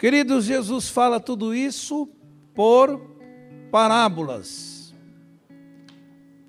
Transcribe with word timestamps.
Queridos, 0.00 0.46
Jesus 0.46 0.88
fala 0.88 1.20
tudo 1.20 1.54
isso 1.54 2.08
por 2.54 2.98
parábolas. 3.70 4.94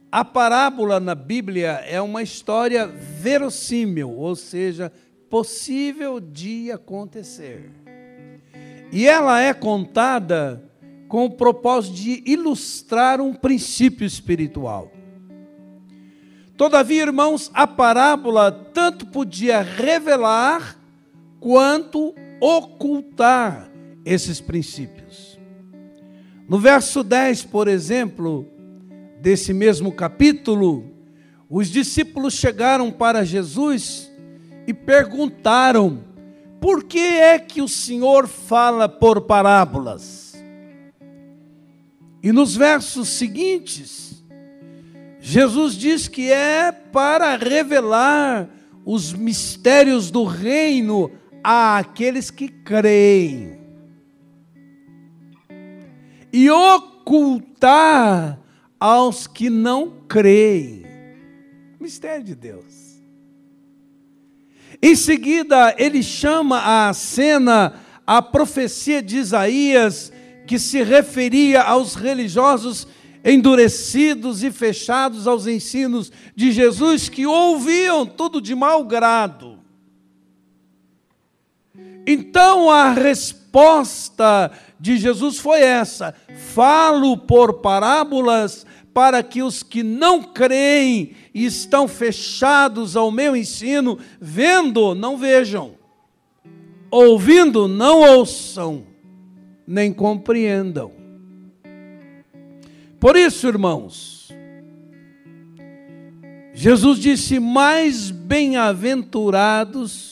A 0.10 0.24
parábola 0.24 1.02
na 1.02 1.14
Bíblia 1.14 1.84
é 1.86 2.00
uma 2.00 2.24
história 2.24 2.88
verossímil, 2.88 4.10
ou 4.10 4.38
seja, 4.38 4.90
possível 5.30 6.22
de 6.22 6.72
acontecer. 6.72 7.70
E 8.90 9.06
ela 9.06 9.42
é 9.42 9.54
contada 9.54 10.64
com 11.10 11.26
o 11.26 11.32
propósito 11.32 11.96
de 11.96 12.24
ilustrar 12.26 13.20
um 13.20 13.34
princípio 13.34 14.08
espiritual. 14.08 14.90
Todavia, 16.56 17.02
irmãos, 17.02 17.52
a 17.54 17.68
parábola 17.68 18.50
tanto 18.50 19.08
podia 19.08 19.62
revelar 19.62 20.78
quanto 21.38 22.16
ocultar 22.42 23.72
esses 24.04 24.42
princípios. 24.42 25.40
No 26.50 26.58
verso 26.60 27.04
10, 27.04 27.46
por 27.46 27.68
exemplo, 27.68 28.46
desse 29.22 29.54
mesmo 29.54 29.92
capítulo, 29.92 30.92
os 31.48 31.70
discípulos 31.70 32.34
chegaram 32.34 32.92
para 32.92 33.24
Jesus 33.24 34.12
e 34.66 34.74
perguntaram: 34.74 36.04
por 36.60 36.84
que 36.84 37.00
é 37.00 37.38
que 37.38 37.62
o 37.62 37.68
Senhor 37.68 38.28
fala 38.28 38.90
por 38.90 39.22
parábolas? 39.22 40.34
E 42.24 42.32
nos 42.32 42.56
versos 42.56 43.10
seguintes, 43.10 44.24
Jesus 45.20 45.76
diz 45.76 46.08
que 46.08 46.32
é 46.32 46.72
para 46.72 47.36
revelar 47.36 48.50
os 48.84 49.14
mistérios 49.14 50.10
do 50.10 50.24
reino 50.24 51.12
àqueles 51.44 52.30
que 52.32 52.48
creem 52.48 53.62
e 56.34 56.50
ocultar 56.50 58.40
aos 58.80 59.28
que 59.28 59.50
não 59.50 59.92
creem. 60.08 60.86
Mistério 61.80 62.24
de 62.24 62.36
Deus. 62.36 63.02
Em 64.82 64.96
seguida, 64.96 65.76
ele 65.78 66.02
chama 66.02 66.88
à 66.88 66.94
cena 66.94 67.76
a 68.08 68.22
profecia 68.22 69.02
de 69.02 69.18
Isaías, 69.18 70.12
que 70.48 70.58
se 70.58 70.82
referia 70.82 71.62
aos 71.62 71.96
religiosos 71.96 72.88
endurecidos 73.24 74.44
e 74.44 74.52
fechados 74.52 75.28
aos 75.28 75.46
ensinos 75.46 76.12
de 76.36 76.52
Jesus, 76.52 77.10
que 77.10 77.26
ouviam 77.26 78.06
tudo 78.06 78.42
de 78.42 78.56
mau 78.56 78.84
grado. 78.84 79.61
Então 82.06 82.70
a 82.70 82.92
resposta 82.92 84.52
de 84.80 84.98
Jesus 84.98 85.38
foi 85.38 85.62
essa: 85.62 86.14
falo 86.54 87.18
por 87.18 87.62
parábolas 87.62 88.66
para 88.94 89.24
que 89.24 89.42
os 89.42 89.64
que 89.64 89.82
não 89.84 90.22
creem 90.22 91.16
e 91.34 91.46
estão 91.46 91.88
fechados 91.88 92.98
ao 92.98 93.10
meu 93.12 93.36
ensino, 93.36 93.98
vendo, 94.20 94.94
não 94.94 95.18
vejam, 95.18 95.72
ouvindo, 96.90 97.70
não 97.70 98.02
ouçam, 98.02 98.84
nem 99.66 99.94
compreendam. 99.94 100.92
Por 103.00 103.16
isso, 103.16 103.48
irmãos, 103.48 104.30
Jesus 106.54 107.00
disse: 107.00 107.40
Mais 107.40 108.12
bem-aventurados 108.12 110.11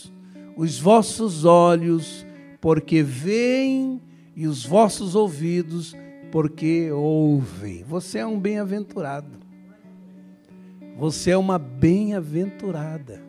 os 0.60 0.78
vossos 0.78 1.46
olhos, 1.46 2.26
porque 2.60 3.02
veem, 3.02 4.02
e 4.36 4.46
os 4.46 4.66
vossos 4.66 5.16
ouvidos, 5.16 5.96
porque 6.34 6.92
ouvem. 6.92 7.82
Você 7.84 8.18
é 8.18 8.26
um 8.26 8.38
bem-aventurado. 8.38 9.40
Você 10.98 11.32
é 11.32 11.38
uma 11.38 11.58
bem-aventurada, 11.58 13.24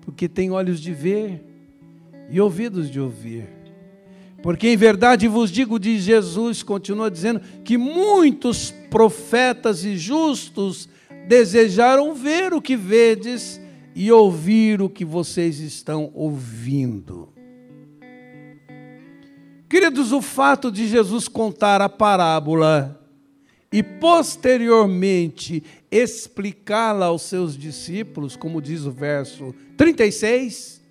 porque 0.00 0.26
tem 0.26 0.50
olhos 0.50 0.80
de 0.80 0.94
ver 0.94 1.44
e 2.30 2.40
ouvidos 2.40 2.90
de 2.90 2.98
ouvir. 2.98 3.46
Porque 4.42 4.68
em 4.68 4.76
verdade 4.76 5.28
vos 5.28 5.50
digo, 5.50 5.78
de 5.78 5.98
Jesus, 5.98 6.62
continua 6.62 7.10
dizendo, 7.10 7.42
que 7.62 7.76
muitos 7.76 8.70
profetas 8.88 9.84
e 9.84 9.98
justos 9.98 10.88
desejaram 11.28 12.14
ver 12.14 12.54
o 12.54 12.62
que 12.62 12.74
vedes 12.74 13.60
e 13.94 14.10
ouvir 14.10 14.80
o 14.80 14.88
que 14.88 15.04
vocês 15.04 15.58
estão 15.60 16.10
ouvindo. 16.14 17.32
Queridos, 19.68 20.12
o 20.12 20.20
fato 20.20 20.70
de 20.70 20.86
Jesus 20.86 21.28
contar 21.28 21.80
a 21.80 21.88
parábola 21.88 23.00
e 23.72 23.82
posteriormente 23.82 25.62
explicá-la 25.90 27.06
aos 27.06 27.22
seus 27.22 27.56
discípulos, 27.56 28.36
como 28.36 28.60
diz 28.60 28.84
o 28.84 28.90
verso 28.90 29.54
36, 29.78 30.82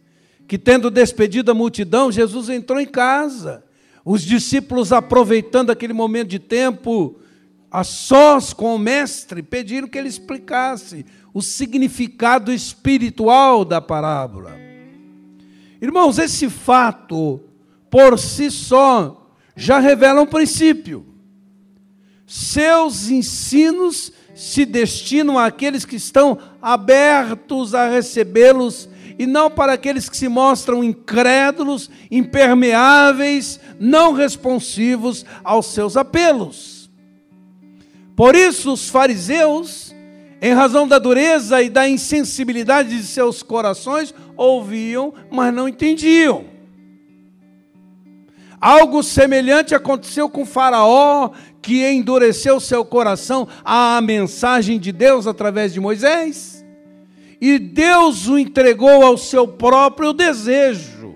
que 0.47 0.57
tendo 0.57 0.89
despedido 0.89 1.51
a 1.51 1.53
multidão, 1.53 2.11
Jesus 2.11 2.49
entrou 2.49 2.79
em 2.79 2.87
casa. 2.87 3.63
Os 4.03 4.23
discípulos, 4.23 4.91
aproveitando 4.91 5.69
aquele 5.69 5.93
momento 5.93 6.29
de 6.29 6.39
tempo, 6.39 7.19
a 7.69 7.83
sós 7.83 8.51
com 8.51 8.75
o 8.75 8.79
mestre, 8.79 9.43
pediram 9.43 9.87
que 9.87 9.97
ele 9.97 10.09
explicasse 10.09 11.05
o 11.33 11.41
significado 11.41 12.51
espiritual 12.51 13.63
da 13.63 13.79
parábola. 13.81 14.59
Irmãos, 15.81 16.19
esse 16.19 16.49
fato, 16.49 17.41
por 17.89 18.19
si 18.19 18.51
só, 18.51 19.29
já 19.55 19.79
revela 19.79 20.21
um 20.21 20.27
princípio. 20.27 21.05
Seus 22.27 23.09
ensinos 23.09 24.11
se 24.33 24.65
destinam 24.65 25.37
àqueles 25.37 25.85
que 25.85 25.95
estão 25.95 26.37
abertos 26.61 27.73
a 27.75 27.89
recebê-los 27.89 28.89
e 29.19 29.25
não 29.27 29.51
para 29.51 29.73
aqueles 29.73 30.09
que 30.09 30.17
se 30.17 30.27
mostram 30.27 30.83
incrédulos, 30.83 31.89
impermeáveis, 32.09 33.59
não 33.79 34.13
responsivos 34.13 35.25
aos 35.43 35.67
seus 35.67 35.97
apelos. 35.97 36.89
Por 38.15 38.35
isso, 38.35 38.73
os 38.73 38.89
fariseus, 38.89 39.90
em 40.41 40.53
razão 40.53 40.87
da 40.87 40.97
dureza 40.97 41.61
e 41.61 41.69
da 41.69 41.87
insensibilidade 41.87 42.97
de 42.97 43.03
seus 43.03 43.43
corações, 43.43 44.13
ouviam, 44.35 45.13
mas 45.29 45.53
não 45.53 45.67
entendiam. 45.67 46.45
Algo 48.59 49.03
semelhante 49.03 49.75
aconteceu 49.75 50.29
com 50.29 50.45
Faraó, 50.45 51.31
que 51.61 51.87
endureceu 51.87 52.59
seu 52.59 52.83
coração 52.83 53.47
à 53.63 54.01
mensagem 54.01 54.79
de 54.79 54.91
Deus 54.91 55.27
através 55.27 55.73
de 55.73 55.79
Moisés 55.79 56.61
e 57.41 57.57
Deus 57.57 58.27
o 58.27 58.37
entregou 58.37 59.03
ao 59.03 59.17
seu 59.17 59.47
próprio 59.47 60.13
desejo. 60.13 61.15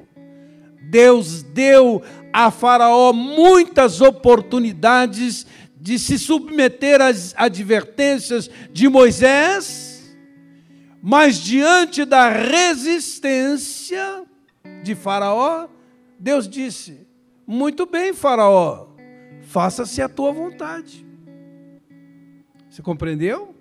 Deus 0.89 1.43
deu 1.43 2.01
a 2.33 2.49
Faraó 2.49 3.13
muitas 3.13 4.01
oportunidades 4.01 5.45
de 5.45 5.64
se 5.99 6.17
submeter 6.17 7.01
às 7.01 7.33
advertências 7.37 8.49
de 8.71 8.87
Moisés, 8.87 10.15
mas 11.01 11.37
diante 11.37 12.05
da 12.05 12.29
resistência 12.29 14.23
de 14.83 14.95
Faraó, 14.95 15.67
Deus 16.19 16.47
disse: 16.47 17.07
Muito 17.45 17.85
bem, 17.85 18.13
Faraó, 18.13 18.87
faça-se 19.43 20.01
a 20.01 20.09
tua 20.09 20.31
vontade. 20.31 21.05
Você 22.69 22.81
compreendeu? 22.81 23.53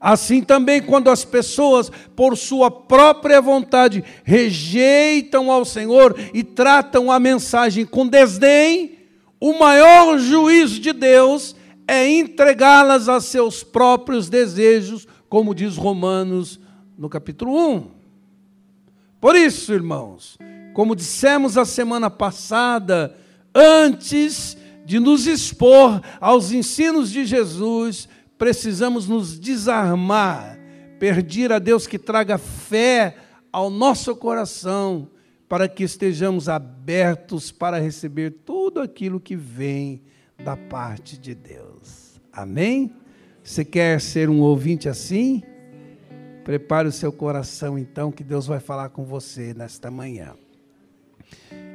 Assim 0.00 0.42
também, 0.42 0.82
quando 0.82 1.10
as 1.10 1.24
pessoas, 1.24 1.90
por 2.14 2.36
sua 2.36 2.70
própria 2.70 3.40
vontade, 3.40 4.04
rejeitam 4.24 5.50
ao 5.50 5.64
Senhor 5.64 6.18
e 6.34 6.42
tratam 6.42 7.10
a 7.10 7.18
mensagem 7.18 7.84
com 7.84 8.06
desdém, 8.06 8.95
o 9.40 9.58
maior 9.58 10.18
juízo 10.18 10.80
de 10.80 10.92
Deus 10.92 11.54
é 11.86 12.08
entregá-las 12.08 13.08
a 13.08 13.20
seus 13.20 13.62
próprios 13.62 14.28
desejos, 14.28 15.06
como 15.28 15.54
diz 15.54 15.76
Romanos 15.76 16.58
no 16.98 17.08
capítulo 17.08 17.54
1. 17.54 17.90
Por 19.20 19.36
isso, 19.36 19.72
irmãos, 19.72 20.38
como 20.74 20.96
dissemos 20.96 21.56
a 21.56 21.64
semana 21.64 22.10
passada, 22.10 23.16
antes 23.54 24.56
de 24.84 24.98
nos 25.00 25.26
expor 25.26 26.00
aos 26.20 26.52
ensinos 26.52 27.10
de 27.10 27.24
Jesus, 27.24 28.08
precisamos 28.38 29.08
nos 29.08 29.38
desarmar, 29.38 30.58
pedir 30.98 31.52
a 31.52 31.58
Deus 31.58 31.86
que 31.86 31.98
traga 31.98 32.38
fé 32.38 33.16
ao 33.52 33.70
nosso 33.70 34.14
coração, 34.14 35.08
para 35.48 35.68
que 35.68 35.84
estejamos 35.84 36.48
abertos 36.48 37.52
para 37.52 37.78
receber 37.78 38.30
tudo 38.44 38.80
aquilo 38.80 39.20
que 39.20 39.36
vem 39.36 40.02
da 40.42 40.56
parte 40.56 41.16
de 41.16 41.34
Deus. 41.34 42.20
Amém? 42.32 42.92
Você 43.42 43.64
quer 43.64 44.00
ser 44.00 44.28
um 44.28 44.40
ouvinte 44.40 44.88
assim? 44.88 45.42
Prepare 46.44 46.88
o 46.88 46.92
seu 46.92 47.12
coração 47.12 47.78
então, 47.78 48.12
que 48.12 48.24
Deus 48.24 48.46
vai 48.46 48.60
falar 48.60 48.88
com 48.90 49.04
você 49.04 49.54
nesta 49.54 49.90
manhã. 49.90 50.34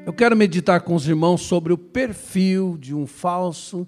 Eu 0.06 0.14
quero 0.14 0.36
meditar 0.36 0.82
com 0.82 0.96
os 0.96 1.08
irmãos 1.08 1.42
sobre 1.42 1.72
o 1.72 1.78
perfil 1.78 2.78
de 2.78 2.94
um 2.94 3.06
falso 3.06 3.88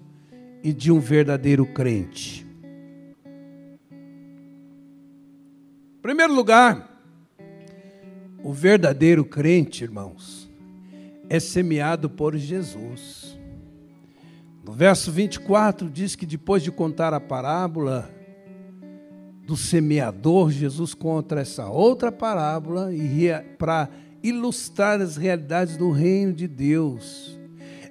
e 0.62 0.72
de 0.72 0.90
um 0.90 1.00
verdadeiro 1.00 1.66
crente. 1.66 2.46
Em 5.98 6.02
primeiro 6.02 6.34
lugar, 6.34 6.93
o 8.44 8.52
verdadeiro 8.52 9.24
crente, 9.24 9.84
irmãos, 9.84 10.50
é 11.30 11.40
semeado 11.40 12.10
por 12.10 12.36
Jesus. 12.36 13.38
No 14.62 14.74
verso 14.74 15.10
24 15.10 15.88
diz 15.88 16.14
que 16.14 16.26
depois 16.26 16.62
de 16.62 16.70
contar 16.70 17.14
a 17.14 17.20
parábola 17.20 18.10
do 19.46 19.56
semeador, 19.56 20.50
Jesus 20.50 20.92
conta 20.92 21.40
essa 21.40 21.70
outra 21.70 22.12
parábola 22.12 22.90
para 23.56 23.88
ilustrar 24.22 25.00
as 25.00 25.16
realidades 25.16 25.78
do 25.78 25.90
reino 25.90 26.34
de 26.34 26.46
Deus, 26.46 27.38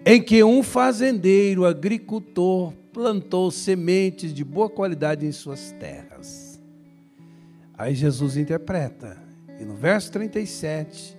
em 0.06 0.22
que 0.22 0.44
um 0.44 0.62
fazendeiro, 0.62 1.66
agricultor, 1.66 2.74
plantou 2.92 3.50
sementes 3.50 4.32
de 4.32 4.44
boa 4.44 4.70
qualidade 4.70 5.26
em 5.26 5.32
suas 5.32 5.72
terras. 5.72 6.62
Aí 7.76 7.96
Jesus 7.96 8.38
interpreta, 8.38 9.23
e 9.60 9.66
no 9.66 9.76
verso 9.76 10.12
37, 10.12 11.18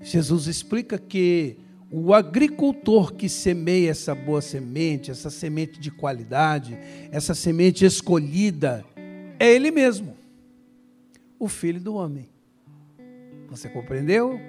Jesus 0.00 0.46
explica 0.46 0.98
que 0.98 1.56
o 1.90 2.14
agricultor 2.14 3.12
que 3.12 3.28
semeia 3.28 3.90
essa 3.90 4.14
boa 4.14 4.40
semente, 4.40 5.10
essa 5.10 5.28
semente 5.28 5.78
de 5.78 5.90
qualidade, 5.90 6.78
essa 7.10 7.34
semente 7.34 7.84
escolhida, 7.84 8.84
é 9.38 9.52
ele 9.52 9.70
mesmo, 9.70 10.16
o 11.38 11.48
Filho 11.48 11.80
do 11.80 11.94
Homem. 11.94 12.28
Você 13.50 13.68
compreendeu? 13.68 14.40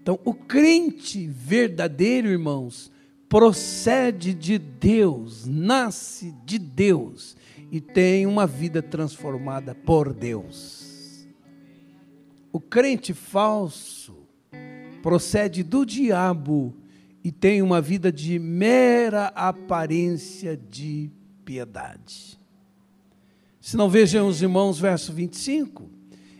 Então, 0.00 0.18
o 0.24 0.32
crente 0.32 1.26
verdadeiro, 1.26 2.28
irmãos, 2.28 2.92
procede 3.28 4.34
de 4.34 4.58
Deus, 4.58 5.46
nasce 5.46 6.34
de 6.44 6.58
Deus 6.58 7.36
e 7.70 7.80
tem 7.80 8.26
uma 8.26 8.46
vida 8.46 8.82
transformada 8.82 9.74
por 9.74 10.12
Deus. 10.12 10.81
O 12.52 12.60
crente 12.60 13.14
falso 13.14 14.14
procede 15.02 15.62
do 15.62 15.86
diabo 15.86 16.76
e 17.24 17.32
tem 17.32 17.62
uma 17.62 17.80
vida 17.80 18.12
de 18.12 18.38
mera 18.38 19.28
aparência 19.34 20.56
de 20.56 21.10
piedade. 21.44 22.38
Se 23.60 23.76
não 23.76 23.88
vejam 23.88 24.26
os 24.26 24.42
irmãos, 24.42 24.78
verso 24.78 25.12
25. 25.12 25.88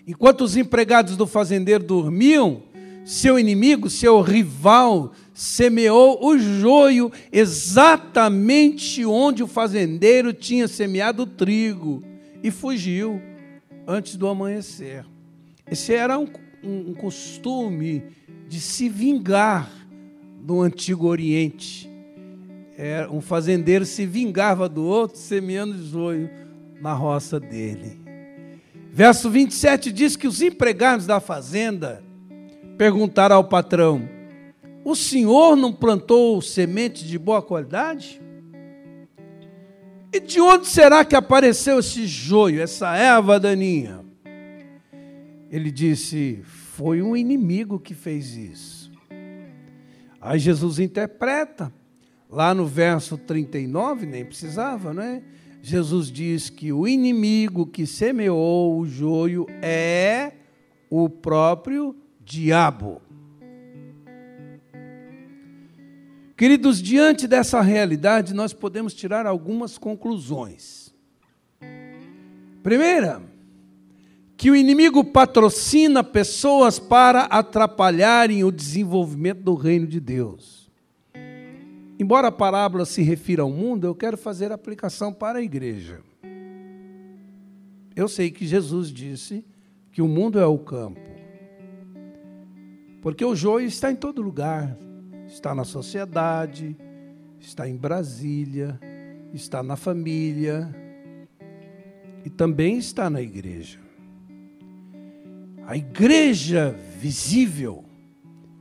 Enquanto 0.06 0.43
os 0.43 0.56
empregados 0.56 1.17
do 1.17 1.26
fazendeiro 1.26 1.85
dormiam, 1.85 2.65
seu 3.05 3.38
inimigo, 3.38 3.88
seu 3.88 4.20
rival, 4.20 5.12
semeou 5.32 6.25
o 6.25 6.38
joio 6.38 7.11
exatamente 7.32 9.05
onde 9.05 9.43
o 9.43 9.47
fazendeiro 9.47 10.32
tinha 10.32 10.69
semeado 10.69 11.23
o 11.23 11.26
trigo 11.26 12.03
e 12.43 12.50
fugiu 12.50 13.23
antes 13.87 14.17
do 14.17 14.29
amanhecer. 14.29 15.12
Esse 15.72 15.94
era 15.94 16.19
um, 16.19 16.26
um, 16.62 16.90
um 16.90 16.94
costume 16.94 18.02
de 18.46 18.60
se 18.60 18.90
vingar 18.90 19.72
do 20.42 20.60
Antigo 20.60 21.06
Oriente. 21.06 21.90
Era 22.76 23.10
um 23.10 23.22
fazendeiro 23.22 23.86
se 23.86 24.04
vingava 24.04 24.69
do 24.69 24.84
outro 24.84 25.16
semeando 25.16 25.82
joio 25.82 26.28
na 26.78 26.92
roça 26.92 27.40
dele. 27.40 27.98
Verso 28.92 29.30
27 29.30 29.90
diz 29.90 30.14
que 30.14 30.26
os 30.26 30.42
empregados 30.42 31.06
da 31.06 31.20
fazenda 31.20 32.04
perguntaram 32.76 33.36
ao 33.36 33.44
patrão: 33.44 34.06
O 34.84 34.94
senhor 34.94 35.56
não 35.56 35.72
plantou 35.72 36.42
semente 36.42 37.02
de 37.06 37.19
boa 37.19 37.40
qualidade? 37.40 38.20
E 40.12 40.20
de 40.20 40.38
onde 40.38 40.66
será 40.66 41.02
que 41.02 41.16
apareceu 41.16 41.78
esse 41.78 42.06
joio, 42.06 42.60
essa 42.60 42.94
erva 42.94 43.40
daninha? 43.40 44.12
Ele 45.52 45.70
disse: 45.70 46.40
Foi 46.44 47.02
um 47.02 47.14
inimigo 47.14 47.78
que 47.78 47.94
fez 47.94 48.34
isso. 48.34 48.90
Aí 50.19 50.38
Jesus 50.38 50.78
interpreta, 50.78 51.70
lá 52.31 52.54
no 52.54 52.66
verso 52.66 53.19
39, 53.19 54.06
nem 54.06 54.25
precisava, 54.25 54.94
não 54.94 55.02
é? 55.02 55.22
Jesus 55.60 56.10
diz 56.10 56.49
que 56.49 56.72
o 56.72 56.88
inimigo 56.88 57.66
que 57.66 57.87
semeou 57.87 58.81
o 58.81 58.87
joio 58.87 59.46
é 59.60 60.32
o 60.88 61.08
próprio 61.08 61.94
diabo. 62.25 63.02
Queridos, 66.37 66.82
diante 66.82 67.28
dessa 67.28 67.60
realidade, 67.60 68.32
nós 68.32 68.52
podemos 68.52 68.94
tirar 68.94 69.26
algumas 69.26 69.76
conclusões. 69.78 70.93
Primeira, 72.62 73.22
que 74.43 74.50
o 74.50 74.56
inimigo 74.56 75.05
patrocina 75.05 76.03
pessoas 76.03 76.77
para 76.77 77.27
atrapalharem 77.27 78.43
o 78.43 78.50
desenvolvimento 78.50 79.41
do 79.41 79.55
reino 79.55 79.87
de 79.87 80.00
Deus. 80.00 80.69
Embora 81.97 82.27
a 82.27 82.33
parábola 82.33 82.85
se 82.85 83.03
refira 83.03 83.43
ao 83.43 83.50
mundo, 83.53 83.87
eu 83.87 83.94
quero 83.94 84.19
fazer 84.19 84.50
aplicação 84.50 85.12
para 85.12 85.39
a 85.39 85.43
igreja. 85.43 86.00
Eu 87.94 88.09
sei 88.09 88.33
que 88.33 88.44
Jesus 88.44 88.89
disse 88.89 89.44
que 89.93 90.03
o 90.03 90.09
mundo 90.09 90.41
é 90.41 90.47
o 90.47 90.59
campo. 90.59 90.99
Porque 93.00 93.25
o 93.25 93.37
joio 93.37 93.69
está 93.69 93.93
em 93.93 93.97
todo 93.97 94.21
lugar. 94.21 94.77
Está 95.29 95.55
na 95.55 95.62
sociedade, 95.62 96.77
está 97.39 97.69
em 97.69 97.77
Brasília, 97.77 98.77
está 99.33 99.62
na 99.62 99.77
família 99.77 100.69
e 102.25 102.29
também 102.29 102.77
está 102.77 103.09
na 103.09 103.23
igreja. 103.23 103.81
A 105.67 105.76
igreja 105.76 106.76
visível, 106.99 107.85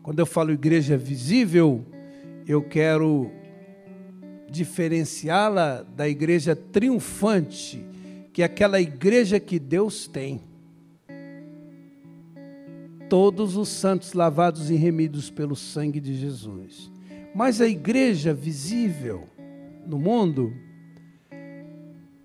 quando 0.04 0.20
eu 0.20 0.26
falo 0.26 0.52
igreja 0.52 0.96
visível, 0.96 1.84
eu 2.48 2.62
quero 2.62 3.32
diferenciá-la 4.50 5.82
da 5.82 6.08
igreja 6.08 6.56
triunfante, 6.56 7.84
que 8.32 8.42
é 8.42 8.46
aquela 8.46 8.80
igreja 8.80 9.40
que 9.40 9.58
Deus 9.58 10.08
tem. 10.08 10.42
Todos 13.10 13.58
os 13.58 13.70
santos 13.70 14.14
lavados 14.14 14.70
e 14.70 14.76
remidos 14.76 15.30
pelo 15.30 15.56
sangue 15.56 16.00
de 16.00 16.16
Jesus. 16.16 16.92
Mas 17.34 17.62
a 17.62 17.68
igreja 17.68 18.34
visível 18.34 19.28
no 19.88 19.98
mundo, 19.98 20.54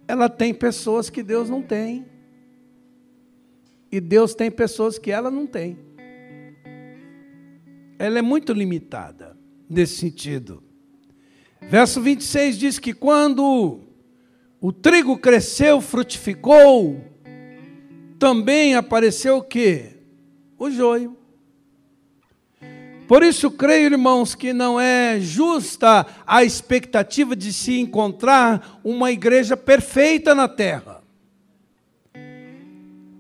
ela 0.06 0.28
tem 0.28 0.52
pessoas 0.52 1.08
que 1.08 1.22
Deus 1.22 1.48
não 1.48 1.62
tem. 1.62 2.04
E 3.90 4.00
Deus 4.00 4.34
tem 4.34 4.50
pessoas 4.50 4.98
que 4.98 5.10
ela 5.10 5.30
não 5.30 5.46
tem. 5.46 5.78
Ela 7.98 8.18
é 8.18 8.22
muito 8.22 8.52
limitada 8.52 9.36
nesse 9.68 9.96
sentido. 9.96 10.62
Verso 11.62 12.00
26 12.00 12.58
diz 12.58 12.78
que 12.78 12.92
quando 12.92 13.80
o 14.60 14.72
trigo 14.72 15.18
cresceu, 15.18 15.80
frutificou, 15.80 17.00
também 18.18 18.74
apareceu 18.74 19.38
o 19.38 19.42
que? 19.42 19.96
O 20.58 20.70
joio. 20.70 21.16
Por 23.06 23.22
isso, 23.22 23.50
creio, 23.52 23.92
irmãos, 23.92 24.34
que 24.34 24.52
não 24.52 24.80
é 24.80 25.20
justa 25.20 26.04
a 26.26 26.42
expectativa 26.42 27.36
de 27.36 27.52
se 27.52 27.78
encontrar 27.78 28.80
uma 28.82 29.12
igreja 29.12 29.56
perfeita 29.56 30.34
na 30.34 30.48
terra. 30.48 30.95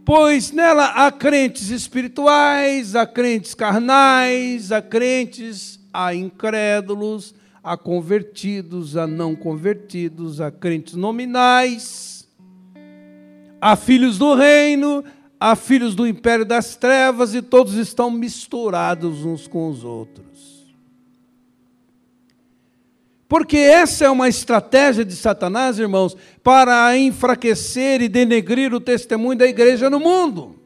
Pois 0.06 0.52
nela 0.52 0.84
há 0.84 1.10
crentes 1.10 1.70
espirituais, 1.70 2.94
há 2.94 3.04
crentes 3.04 3.56
carnais, 3.56 4.70
há 4.70 4.80
crentes 4.80 5.80
a 5.92 6.14
incrédulos, 6.14 7.34
a 7.60 7.76
convertidos, 7.76 8.96
a 8.96 9.04
não 9.04 9.34
convertidos, 9.34 10.40
a 10.40 10.48
crentes 10.48 10.94
nominais, 10.94 12.28
a 13.60 13.74
filhos 13.74 14.16
do 14.16 14.32
reino, 14.36 15.02
a 15.40 15.56
filhos 15.56 15.96
do 15.96 16.06
império 16.06 16.44
das 16.44 16.76
trevas, 16.76 17.34
e 17.34 17.42
todos 17.42 17.74
estão 17.74 18.08
misturados 18.08 19.24
uns 19.24 19.48
com 19.48 19.68
os 19.68 19.82
outros. 19.82 20.35
Porque 23.28 23.56
essa 23.56 24.04
é 24.04 24.10
uma 24.10 24.28
estratégia 24.28 25.04
de 25.04 25.16
Satanás, 25.16 25.78
irmãos, 25.78 26.16
para 26.42 26.96
enfraquecer 26.96 28.00
e 28.00 28.08
denegrir 28.08 28.72
o 28.72 28.80
testemunho 28.80 29.38
da 29.38 29.46
igreja 29.46 29.90
no 29.90 29.98
mundo. 29.98 30.60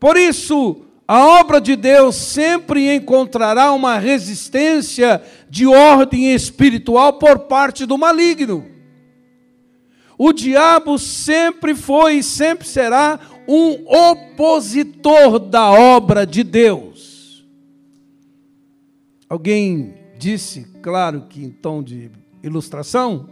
Por 0.00 0.16
isso, 0.16 0.82
a 1.06 1.26
obra 1.26 1.60
de 1.60 1.76
Deus 1.76 2.16
sempre 2.16 2.94
encontrará 2.94 3.72
uma 3.72 3.98
resistência 3.98 5.22
de 5.50 5.66
ordem 5.66 6.32
espiritual 6.34 7.14
por 7.14 7.40
parte 7.40 7.84
do 7.84 7.98
maligno. 7.98 8.66
O 10.16 10.32
diabo 10.32 10.98
sempre 10.98 11.74
foi 11.74 12.16
e 12.16 12.22
sempre 12.22 12.66
será 12.66 13.20
um 13.46 13.84
opositor 13.86 15.38
da 15.38 15.70
obra 15.70 16.26
de 16.26 16.42
Deus. 16.42 17.46
Alguém 19.28 19.97
disse, 20.18 20.64
claro 20.82 21.22
que 21.28 21.44
em 21.44 21.50
tom 21.50 21.82
de 21.82 22.10
ilustração, 22.42 23.28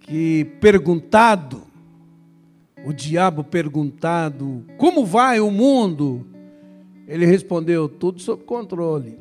que 0.00 0.44
perguntado, 0.60 1.62
o 2.84 2.92
diabo 2.92 3.42
perguntado, 3.42 4.64
como 4.78 5.04
vai 5.04 5.40
o 5.40 5.50
mundo? 5.50 6.26
Ele 7.08 7.26
respondeu, 7.26 7.88
tudo 7.88 8.20
sob 8.20 8.44
controle. 8.44 9.18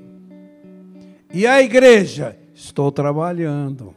E 1.34 1.48
a 1.48 1.62
igreja? 1.62 2.38
Estou 2.54 2.92
trabalhando. 2.92 3.96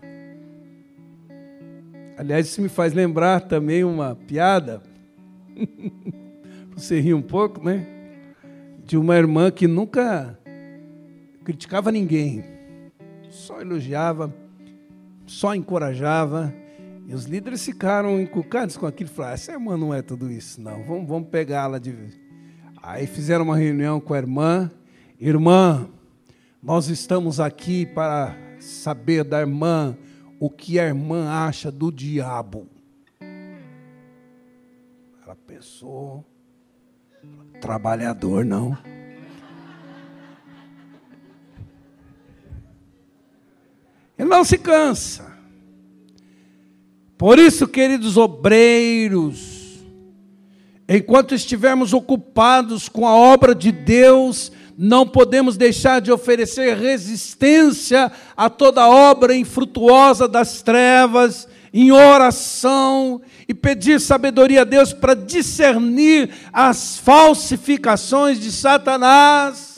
Aliás, 2.17 2.47
isso 2.47 2.63
me 2.63 2.69
faz 2.69 2.95
lembrar 2.95 3.41
também 3.41 3.85
uma 3.85 4.15
piada. 4.15 4.83
Você 6.75 6.99
ri 6.99 7.13
um 7.13 7.21
pouco, 7.21 7.63
né? 7.63 7.87
De 8.85 8.97
uma 8.97 9.17
irmã 9.17 9.51
que 9.51 9.67
nunca 9.67 10.39
criticava 11.47 11.93
ninguém, 11.93 12.45
só 13.31 13.61
elogiava, 13.61 14.35
só 15.25 15.55
encorajava. 15.55 16.53
E 17.07 17.15
os 17.15 17.27
líderes 17.27 17.65
ficaram 17.65 18.21
encucados 18.21 18.77
com 18.77 18.85
aquilo. 18.85 19.09
Falaram: 19.09 19.35
essa 19.35 19.53
irmã 19.53 19.77
não 19.77 19.95
é 19.95 20.03
tudo 20.03 20.29
isso, 20.29 20.61
não. 20.61 20.83
Vamos, 20.83 21.07
vamos 21.07 21.29
pegá-la 21.29 21.79
de. 21.79 21.95
Aí 22.83 23.07
fizeram 23.07 23.45
uma 23.45 23.57
reunião 23.57 24.01
com 24.01 24.13
a 24.13 24.19
irmã. 24.19 24.69
Irmã, 25.21 25.89
nós 26.61 26.89
estamos 26.89 27.39
aqui 27.39 27.87
para 27.87 28.37
saber 28.59 29.23
da 29.23 29.39
irmã 29.39 29.97
o 30.41 30.51
que 30.51 30.81
a 30.81 30.85
irmã 30.85 31.31
acha 31.31 31.71
do 31.71 31.93
diabo. 31.93 32.67
Ela 35.23 35.37
pensou, 35.47 36.25
trabalhador 37.61 38.45
não. 38.45 38.77
Ele 44.19 44.29
não 44.29 44.45
se 44.45 44.59
cansa. 44.59 45.27
Por 47.19 47.39
isso, 47.39 47.67
queridos 47.67 48.17
obreiros, 48.17 49.79
enquanto 50.89 51.35
estivermos 51.35 51.93
ocupados 51.93 52.89
com 52.89 53.07
a 53.07 53.15
obra 53.15 53.55
de 53.55 53.73
Deus, 53.73 54.53
não 54.77 55.07
podemos 55.07 55.57
deixar 55.57 56.01
de 56.01 56.13
oferecer 56.13 56.77
resistência 56.77 58.13
a 58.37 58.51
toda 58.51 58.89
obra 58.89 59.35
infrutuosa 59.35 60.29
das 60.29 60.61
trevas, 60.61 61.49
em 61.73 61.91
oração 61.91 63.21
e 63.49 63.55
pedir 63.55 64.01
sabedoria 64.01 64.63
a 64.63 64.65
Deus 64.65 64.93
para 64.93 65.15
discernir 65.15 66.31
as 66.53 66.99
falsificações 66.99 68.39
de 68.39 68.53
Satanás. 68.53 69.76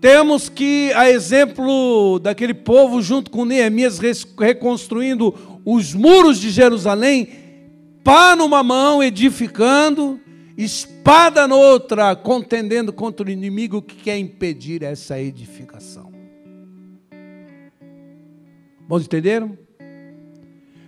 Temos 0.00 0.48
que, 0.48 0.92
a 0.94 1.10
exemplo 1.10 2.18
daquele 2.20 2.54
povo, 2.54 3.02
junto 3.02 3.30
com 3.30 3.44
Neemias, 3.44 3.98
reconstruindo 4.38 5.60
os 5.64 5.92
muros 5.92 6.38
de 6.40 6.50
Jerusalém, 6.50 7.28
pá 8.04 8.36
numa 8.36 8.62
mão, 8.62 9.02
edificando, 9.02 10.20
espada 10.56 11.48
noutra, 11.48 12.14
contendendo 12.14 12.92
contra 12.92 13.26
o 13.26 13.30
inimigo 13.30 13.82
que 13.82 13.96
quer 13.96 14.18
impedir 14.18 14.82
essa 14.82 15.20
edificação. 15.20 16.12
Bom, 18.88 18.98
entenderam? 18.98 19.58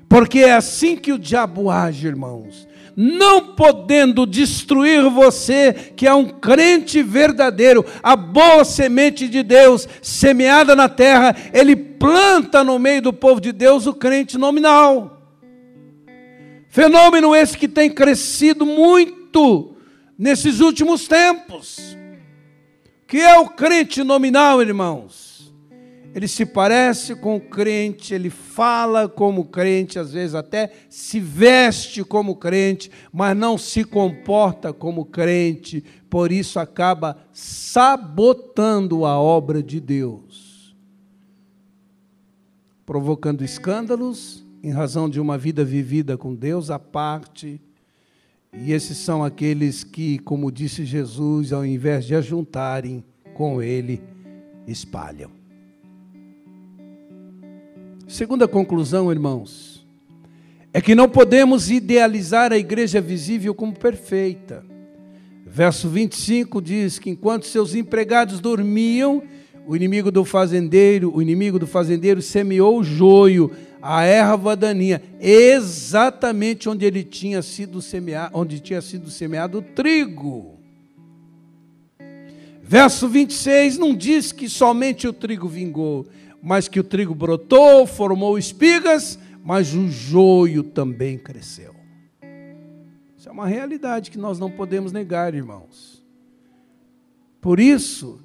Porque 0.09 0.40
é 0.40 0.52
assim 0.52 0.97
que 0.97 1.12
o 1.12 1.19
diabo 1.19 1.71
age, 1.71 2.07
irmãos. 2.07 2.67
Não 3.02 3.54
podendo 3.54 4.26
destruir 4.26 5.09
você, 5.09 5.73
que 5.73 6.07
é 6.07 6.12
um 6.12 6.26
crente 6.26 7.02
verdadeiro, 7.02 7.83
a 8.02 8.14
boa 8.14 8.62
semente 8.62 9.26
de 9.26 9.42
Deus 9.42 9.88
semeada 10.02 10.76
na 10.76 10.87
terra, 10.87 11.35
ele 11.54 11.75
planta 11.75 12.62
no 12.62 12.78
meio 12.78 13.00
do 13.00 13.11
povo 13.11 13.40
de 13.40 13.52
Deus 13.52 13.87
o 13.87 13.95
crente 13.95 14.37
nominal. 14.37 15.19
Fenômeno 16.69 17.35
esse 17.35 17.57
que 17.57 17.66
tem 17.66 17.88
crescido 17.88 18.66
muito 18.66 19.75
nesses 20.19 20.61
últimos 20.61 21.09
tempos. 21.09 21.97
Que 23.07 23.16
é 23.16 23.38
o 23.38 23.49
crente 23.49 24.04
nominal, 24.04 24.61
irmãos? 24.61 25.30
Ele 26.14 26.26
se 26.26 26.45
parece 26.45 27.14
com 27.14 27.37
o 27.37 27.40
crente, 27.40 28.12
ele 28.12 28.31
fala 28.31 29.09
como 29.09 29.45
crente, 29.45 29.99
às 29.99 30.12
vezes 30.12 30.35
até 30.35 30.71
se 30.88 31.21
veste 31.21 32.02
como 32.02 32.37
crente, 32.37 32.90
mas 33.12 33.37
não 33.37 33.57
se 33.57 33.85
comporta 33.85 34.73
como 34.73 35.05
crente, 35.05 35.85
por 36.09 36.33
isso 36.33 36.59
acaba 36.59 37.17
sabotando 37.33 39.05
a 39.05 39.19
obra 39.21 39.62
de 39.62 39.81
Deus, 39.81 40.76
provocando 42.85 43.45
escândalos 43.45 44.45
em 44.62 44.71
razão 44.71 45.09
de 45.09 45.21
uma 45.21 45.38
vida 45.38 45.64
vivida 45.64 46.19
com 46.19 46.35
Deus 46.35 46.71
à 46.71 46.79
parte 46.79 47.61
e 48.52 48.73
esses 48.73 48.99
são 48.99 49.23
aqueles 49.23 49.85
que, 49.85 50.19
como 50.19 50.50
disse 50.50 50.85
Jesus, 50.85 51.52
ao 51.52 51.64
invés 51.64 52.05
de 52.05 52.14
ajuntarem 52.14 53.05
com 53.35 53.62
ele, 53.62 54.02
espalham. 54.67 55.39
Segunda 58.11 58.49
conclusão, 58.49 59.12
irmãos, 59.12 59.87
é 60.73 60.81
que 60.81 60.97
não 60.97 61.09
podemos 61.09 61.71
idealizar 61.71 62.52
a 62.52 62.59
igreja 62.59 63.00
visível 63.00 63.55
como 63.55 63.73
perfeita. 63.73 64.64
Verso 65.47 65.88
25 65.88 66.61
diz 66.61 66.99
que 66.99 67.09
enquanto 67.09 67.47
seus 67.47 67.73
empregados 67.73 68.40
dormiam, 68.40 69.23
o 69.64 69.76
inimigo 69.76 70.11
do 70.11 70.25
fazendeiro, 70.25 71.14
o 71.14 71.23
inimigo 71.23 71.57
do 71.57 71.69
fazendeiro 71.69 72.21
semeou 72.21 72.81
o 72.81 72.85
joio 72.85 73.52
a 73.81 74.02
erva 74.02 74.57
daninha, 74.57 75.00
exatamente 75.21 76.69
onde 76.69 76.85
ele 76.85 77.05
tinha 77.05 77.40
sido 77.43 77.81
semeado, 77.81 78.37
onde 78.37 78.59
tinha 78.59 78.83
sido 78.83 79.09
semeado 79.09 79.59
o 79.59 79.62
trigo. 79.62 80.59
Verso 82.61 83.09
26 83.09 83.79
não 83.79 83.95
diz 83.95 84.33
que 84.33 84.49
somente 84.49 85.07
o 85.07 85.12
trigo 85.12 85.49
vingou, 85.49 86.07
mas 86.42 86.68
que 86.68 86.80
o 86.80 86.85
trigo 86.85 87.14
brotou, 87.14 87.87
formou 87.87 88.38
espigas, 88.38 89.18
mas 89.44 89.75
o 89.75 89.88
joio 89.88 90.62
também 90.62 91.18
cresceu. 91.18 91.75
Isso 93.16 93.28
é 93.28 93.32
uma 93.32 93.47
realidade 93.47 94.11
que 94.11 94.18
nós 94.18 94.38
não 94.38 94.50
podemos 94.50 94.92
negar, 94.92 95.35
irmãos. 95.35 96.02
Por 97.40 97.61
isso, 97.61 98.20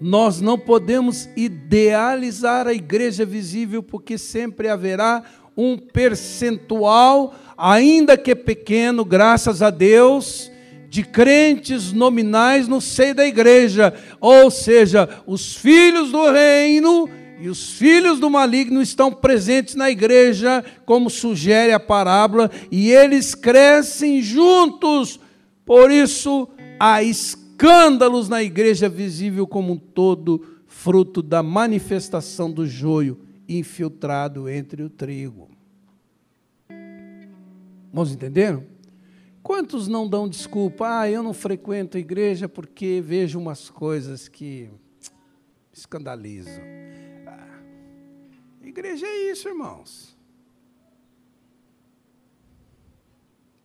nós 0.00 0.40
não 0.40 0.58
podemos 0.58 1.28
idealizar 1.36 2.66
a 2.66 2.72
igreja 2.72 3.24
visível, 3.24 3.82
porque 3.82 4.16
sempre 4.16 4.68
haverá 4.68 5.22
um 5.56 5.76
percentual, 5.76 7.34
ainda 7.56 8.16
que 8.16 8.34
pequeno, 8.34 9.04
graças 9.04 9.60
a 9.60 9.70
Deus, 9.70 10.50
de 10.88 11.02
crentes 11.02 11.92
nominais 11.92 12.68
no 12.68 12.80
seio 12.80 13.14
da 13.14 13.26
igreja, 13.26 13.92
ou 14.20 14.50
seja, 14.50 15.08
os 15.26 15.56
filhos 15.56 16.12
do 16.12 16.30
reino 16.30 17.10
e 17.40 17.48
os 17.48 17.72
filhos 17.72 18.18
do 18.18 18.28
maligno 18.28 18.82
estão 18.82 19.12
presentes 19.12 19.74
na 19.74 19.90
igreja, 19.90 20.64
como 20.84 21.08
sugere 21.08 21.72
a 21.72 21.80
parábola, 21.80 22.50
e 22.70 22.90
eles 22.90 23.34
crescem 23.34 24.20
juntos. 24.20 25.20
Por 25.64 25.90
isso, 25.90 26.48
escala 27.02 27.48
escândalos 27.58 28.28
na 28.28 28.40
igreja 28.40 28.88
visível 28.88 29.44
como 29.44 29.72
um 29.72 29.76
todo, 29.76 30.62
fruto 30.64 31.20
da 31.20 31.42
manifestação 31.42 32.52
do 32.52 32.64
joio 32.64 33.18
infiltrado 33.48 34.48
entre 34.48 34.84
o 34.84 34.88
trigo. 34.88 35.48
Vamos 37.92 38.12
entenderam? 38.12 38.64
Quantos 39.42 39.88
não 39.88 40.08
dão 40.08 40.28
desculpa? 40.28 41.00
Ah, 41.00 41.10
eu 41.10 41.20
não 41.20 41.34
frequento 41.34 41.96
a 41.96 42.00
igreja 42.00 42.48
porque 42.48 43.02
vejo 43.04 43.40
umas 43.40 43.68
coisas 43.68 44.28
que 44.28 44.70
escandalizam. 45.72 46.62
Igreja 48.62 49.06
é 49.06 49.30
isso, 49.30 49.48
irmãos. 49.48 50.16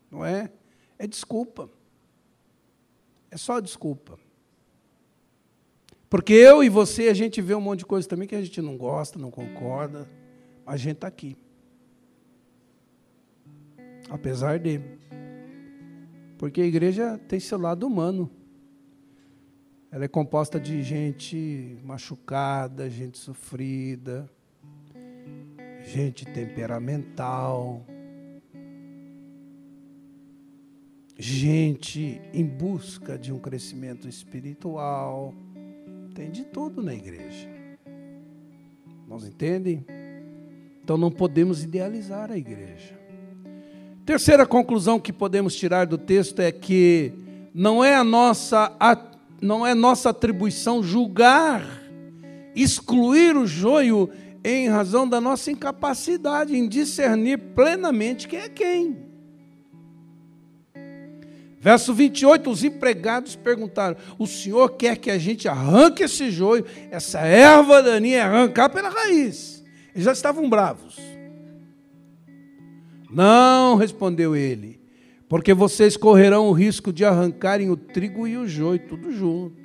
Não 0.09 0.23
é? 0.23 0.51
É 0.97 1.07
desculpa. 1.07 1.69
É 3.31 3.37
só 3.37 3.59
desculpa. 3.59 4.19
Porque 6.07 6.33
eu 6.33 6.63
e 6.63 6.69
você, 6.69 7.09
a 7.09 7.13
gente 7.13 7.41
vê 7.41 7.55
um 7.55 7.61
monte 7.61 7.79
de 7.79 7.85
coisa 7.87 8.07
também 8.07 8.27
que 8.27 8.35
a 8.35 8.41
gente 8.41 8.61
não 8.61 8.77
gosta, 8.77 9.17
não 9.17 9.31
concorda, 9.31 10.07
mas 10.63 10.75
a 10.75 10.77
gente 10.77 10.97
está 10.97 11.07
aqui. 11.07 11.35
Apesar 14.09 14.59
de. 14.59 14.79
Porque 16.37 16.61
a 16.61 16.65
igreja 16.65 17.17
tem 17.27 17.39
seu 17.39 17.57
lado 17.57 17.87
humano. 17.87 18.29
Ela 19.89 20.05
é 20.05 20.07
composta 20.07 20.59
de 20.59 20.83
gente 20.83 21.79
machucada, 21.83 22.89
gente 22.89 23.17
sofrida, 23.17 24.29
gente 25.83 26.25
temperamental, 26.25 27.85
gente 31.17 32.21
em 32.33 32.45
busca 32.45 33.17
de 33.17 33.31
um 33.31 33.39
crescimento 33.39 34.07
espiritual. 34.07 35.33
Tem 36.15 36.31
de 36.31 36.43
tudo 36.45 36.81
na 36.81 36.93
igreja. 36.93 37.49
Nós 39.07 39.25
entendem? 39.25 39.85
Então 40.83 40.97
não 40.97 41.11
podemos 41.11 41.63
idealizar 41.63 42.31
a 42.31 42.37
igreja. 42.37 42.99
Terceira 44.05 44.45
conclusão 44.45 44.99
que 44.99 45.13
podemos 45.13 45.55
tirar 45.55 45.85
do 45.85 45.97
texto 45.97 46.39
é 46.39 46.51
que 46.51 47.13
não 47.53 47.83
é 47.83 47.95
a 47.95 48.03
nossa 48.03 48.75
não 49.41 49.67
é 49.67 49.73
nossa 49.73 50.09
atribuição 50.09 50.81
julgar, 50.81 51.65
excluir 52.55 53.35
o 53.35 53.45
joio 53.45 54.09
em 54.43 54.67
razão 54.67 55.07
da 55.07 55.21
nossa 55.21 55.51
incapacidade 55.51 56.55
em 56.55 56.67
discernir 56.67 57.37
plenamente 57.37 58.27
quem 58.27 58.39
é 58.39 58.49
quem. 58.49 59.13
Verso 61.63 61.93
28, 61.93 62.49
os 62.49 62.61
empregados 62.61 63.37
perguntaram: 63.37 63.95
O 64.19 64.27
senhor 64.27 64.71
quer 64.71 64.97
que 64.97 65.09
a 65.09 65.17
gente 65.17 65.47
arranque 65.47 66.03
esse 66.03 66.29
joio, 66.29 66.65
essa 66.91 67.21
erva 67.21 67.81
daninha, 67.81 68.25
arrancar 68.25 68.67
pela 68.67 68.89
raiz? 68.89 69.63
Eles 69.95 70.03
já 70.03 70.11
estavam 70.11 70.49
bravos. 70.49 70.97
Não, 73.09 73.75
respondeu 73.75 74.35
ele, 74.35 74.81
porque 75.29 75.53
vocês 75.53 75.95
correrão 75.95 76.49
o 76.49 76.51
risco 76.51 76.91
de 76.91 77.05
arrancarem 77.05 77.69
o 77.69 77.77
trigo 77.77 78.27
e 78.27 78.35
o 78.35 78.45
joio, 78.45 78.79
tudo 78.79 79.09
junto. 79.09 79.62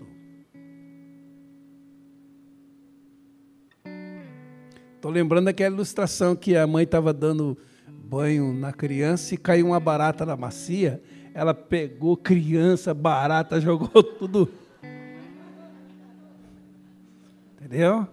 Estou 4.99 5.12
lembrando 5.12 5.45
daquela 5.45 5.76
ilustração 5.76 6.35
que 6.35 6.57
a 6.57 6.67
mãe 6.67 6.83
estava 6.83 7.12
dando 7.12 7.57
banho 7.87 8.52
na 8.52 8.73
criança 8.73 9.33
e 9.33 9.38
caiu 9.38 9.69
uma 9.69 9.78
barata 9.78 10.26
na 10.26 10.37
macia. 10.37 11.00
Ela 11.33 11.55
pegou 11.55 12.17
criança, 12.17 12.93
barata, 12.93 13.61
jogou 13.62 14.02
tudo. 14.02 14.52
Entendeu? 17.55 18.09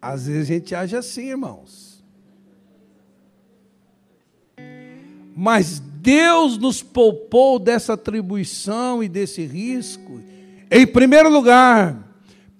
Às 0.00 0.26
vezes 0.26 0.40
a 0.40 0.54
gente 0.54 0.74
age 0.74 0.96
assim, 0.96 1.28
irmãos. 1.28 2.02
Mas 5.36 5.80
Deus 5.80 6.56
nos 6.56 6.82
poupou 6.82 7.58
dessa 7.58 7.92
atribuição 7.92 9.02
e 9.02 9.08
desse 9.08 9.44
risco. 9.44 10.18
Em 10.70 10.86
primeiro 10.86 11.28
lugar, 11.28 12.09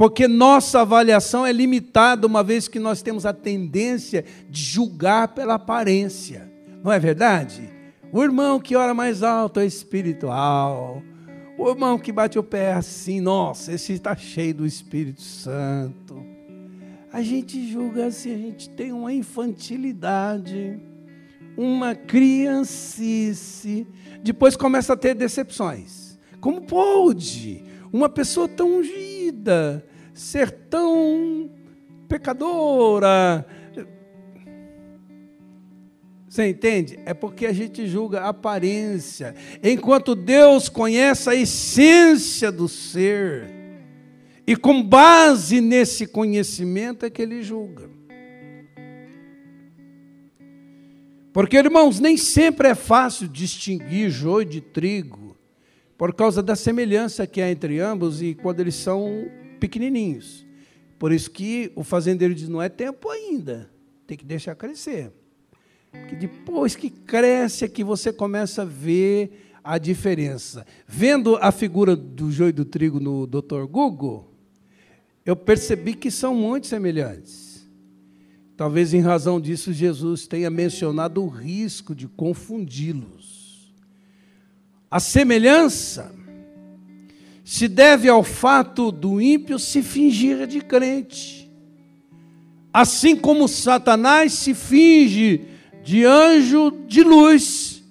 porque 0.00 0.26
nossa 0.26 0.80
avaliação 0.80 1.45
é 1.45 1.52
limitada, 1.52 2.26
uma 2.26 2.42
vez 2.42 2.66
que 2.66 2.78
nós 2.78 3.02
temos 3.02 3.26
a 3.26 3.35
tendência 3.35 4.25
de 4.49 4.62
julgar 4.62 5.28
pela 5.28 5.57
aparência. 5.57 6.50
Não 6.83 6.90
é 6.90 6.99
verdade? 6.99 7.69
O 8.11 8.23
irmão 8.23 8.59
que 8.59 8.75
ora 8.75 8.95
mais 8.95 9.23
alto 9.23 9.61
é 9.61 9.66
espiritual. 9.66 11.02
O 11.59 11.69
irmão 11.69 11.99
que 11.99 12.11
bate 12.11 12.38
o 12.38 12.42
pé 12.42 12.73
assim, 12.73 13.21
nossa, 13.21 13.75
esse 13.75 13.92
está 13.92 14.16
cheio 14.16 14.54
do 14.54 14.66
Espírito 14.66 15.21
Santo. 15.21 16.25
A 17.12 17.21
gente 17.21 17.71
julga 17.71 18.07
assim, 18.07 18.33
a 18.33 18.38
gente 18.38 18.71
tem 18.71 18.92
uma 18.92 19.12
infantilidade, 19.12 20.80
uma 21.59 21.95
criancice. 21.95 23.87
Depois 24.23 24.57
começa 24.57 24.95
a 24.95 24.97
ter 24.97 25.14
decepções. 25.14 26.19
Como 26.40 26.62
pode 26.62 27.62
uma 27.92 28.09
pessoa 28.09 28.49
tão 28.49 28.78
ungida, 28.78 29.20
ser 30.13 30.51
tão 30.51 31.51
pecadora. 32.09 33.47
Você 36.29 36.49
entende? 36.49 36.99
É 37.05 37.13
porque 37.13 37.45
a 37.45 37.53
gente 37.53 37.89
julga 37.89 38.21
a 38.21 38.29
aparência, 38.29 39.35
enquanto 39.63 40.15
Deus 40.15 40.69
conhece 40.69 41.29
a 41.29 41.35
essência 41.35 42.53
do 42.53 42.69
ser. 42.69 43.50
E 44.47 44.54
com 44.54 44.83
base 44.83 45.61
nesse 45.61 46.07
conhecimento 46.07 47.04
é 47.04 47.11
que 47.11 47.21
ele 47.21 47.43
julga. 47.43 47.91
Porque, 51.33 51.57
irmãos, 51.57 52.00
nem 52.00 52.17
sempre 52.17 52.69
é 52.69 52.75
fácil 52.75 53.28
distinguir 53.28 54.11
joio 54.11 54.45
de 54.45 54.61
trigo, 54.61 55.29
por 56.00 56.15
causa 56.15 56.43
da 56.43 56.56
semelhança 56.56 57.26
que 57.26 57.43
há 57.43 57.50
entre 57.50 57.78
ambos 57.78 58.23
e 58.23 58.34
quando 58.34 58.60
eles 58.60 58.75
são 58.75 59.30
pequenininhos. 59.60 60.47
Por 60.99 61.13
isso 61.13 61.30
que 61.30 61.71
o 61.76 61.84
fazendeiro 61.84 62.34
diz: 62.34 62.49
não 62.49 62.63
é 62.63 62.71
tempo 62.71 63.10
ainda, 63.10 63.71
tem 64.06 64.17
que 64.17 64.25
deixar 64.25 64.54
crescer. 64.54 65.13
Porque 65.93 66.17
depois 66.17 66.75
que 66.75 66.89
cresce 66.89 67.67
é 67.67 67.69
que 67.69 67.84
você 67.84 68.15
começa 68.15 68.63
a 68.63 68.65
ver 68.65 69.52
a 69.63 69.76
diferença. 69.76 70.67
Vendo 70.89 71.36
a 71.36 71.52
figura 71.52 71.95
do 71.95 72.32
joio 72.32 72.49
e 72.49 72.52
do 72.52 72.65
trigo 72.65 72.99
no 72.99 73.26
Dr. 73.26 73.67
Google, 73.71 74.32
eu 75.23 75.36
percebi 75.36 75.93
que 75.93 76.10
são 76.10 76.34
muito 76.34 76.67
semelhantes. 76.67 77.69
Talvez 78.56 78.95
em 78.95 79.00
razão 79.00 79.39
disso 79.39 79.71
Jesus 79.71 80.26
tenha 80.26 80.49
mencionado 80.49 81.23
o 81.23 81.28
risco 81.28 81.95
de 81.95 82.08
confundi-los. 82.08 83.40
A 84.91 84.99
semelhança 84.99 86.13
se 87.45 87.69
deve 87.69 88.09
ao 88.09 88.25
fato 88.25 88.91
do 88.91 89.21
ímpio 89.21 89.59
se 89.59 89.83
fingir 89.83 90.47
de 90.49 90.61
crente. 90.61 91.49
Assim 92.73 93.15
como 93.15 93.47
Satanás 93.47 94.33
se 94.33 94.53
finge 94.53 95.43
de 95.85 96.05
anjo 96.05 96.73
de 96.89 97.05
luz. 97.05 97.85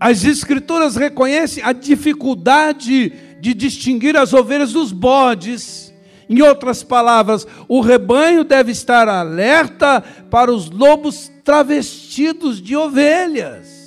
As 0.00 0.24
Escrituras 0.24 0.96
reconhecem 0.96 1.62
a 1.62 1.72
dificuldade 1.72 3.12
de 3.40 3.54
distinguir 3.54 4.16
as 4.16 4.32
ovelhas 4.32 4.72
dos 4.72 4.90
bodes. 4.90 5.94
Em 6.28 6.40
outras 6.42 6.82
palavras, 6.82 7.46
o 7.68 7.80
rebanho 7.80 8.42
deve 8.42 8.72
estar 8.72 9.08
alerta 9.08 10.00
para 10.30 10.52
os 10.52 10.70
lobos 10.70 11.30
travestidos 11.44 12.60
de 12.60 12.74
ovelhas. 12.74 13.81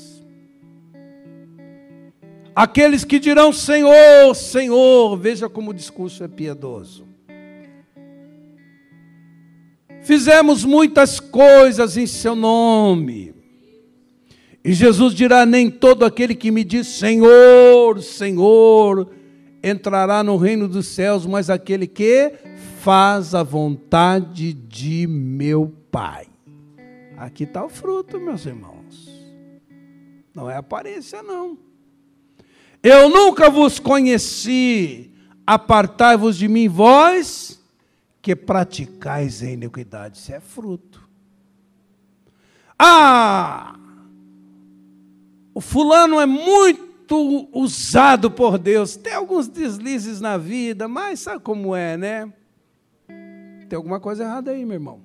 Aqueles 2.56 3.04
que 3.04 3.20
dirão 3.20 3.52
Senhor, 3.52 4.34
Senhor, 4.34 5.18
veja 5.18 5.50
como 5.50 5.72
o 5.72 5.74
discurso 5.74 6.24
é 6.24 6.28
piedoso. 6.28 7.06
Fizemos 10.04 10.64
muitas 10.64 11.20
coisas 11.20 11.98
em 11.98 12.08
seu 12.08 12.34
nome. 12.34 13.34
E 14.64 14.72
Jesus 14.72 15.14
dirá: 15.14 15.46
Nem 15.46 15.70
todo 15.70 16.06
aquele 16.06 16.34
que 16.34 16.50
me 16.50 16.64
diz 16.64 16.88
Senhor, 16.88 18.02
Senhor, 18.02 19.12
entrará 19.62 20.24
no 20.24 20.38
reino 20.38 20.68
dos 20.68 20.88
céus, 20.88 21.26
mas 21.26 21.50
aquele 21.50 21.88
que 21.88 22.32
faz 22.80 23.36
a 23.36 23.44
vontade 23.44 24.54
de 24.54 25.08
meu 25.08 25.74
Pai. 25.92 26.28
Aqui 27.18 27.44
está 27.44 27.66
o 27.66 27.70
fruto, 27.70 28.20
meus 28.20 28.46
irmãos. 28.46 29.10
Não 30.34 30.50
é 30.50 30.56
aparência, 30.56 31.22
não. 31.22 31.65
Eu 32.88 33.10
nunca 33.10 33.50
vos 33.50 33.80
conheci, 33.80 35.12
apartai-vos 35.44 36.38
de 36.38 36.48
mim, 36.48 36.68
vós 36.68 37.60
que 38.22 38.36
praticais 38.36 39.42
a 39.42 39.48
iniquidade. 39.48 40.20
Isso 40.20 40.32
é 40.32 40.40
fruto. 40.40 41.10
Ah! 42.78 43.76
O 45.52 45.60
fulano 45.60 46.20
é 46.22 46.28
muito 46.28 47.50
usado 47.52 48.30
por 48.30 48.60
Deus. 48.60 48.96
Tem 48.96 49.16
alguns 49.16 49.48
deslizes 49.48 50.22
na 50.22 50.38
vida, 50.38 50.88
mas 50.88 51.22
sabe 51.22 51.42
como 51.42 51.76
é, 51.76 51.98
né? 51.98 52.32
Tem 53.68 53.78
alguma 53.78 54.00
coisa 54.00 54.26
errada 54.26 54.52
aí, 54.52 54.64
meu 54.64 54.76
irmão. 54.76 55.02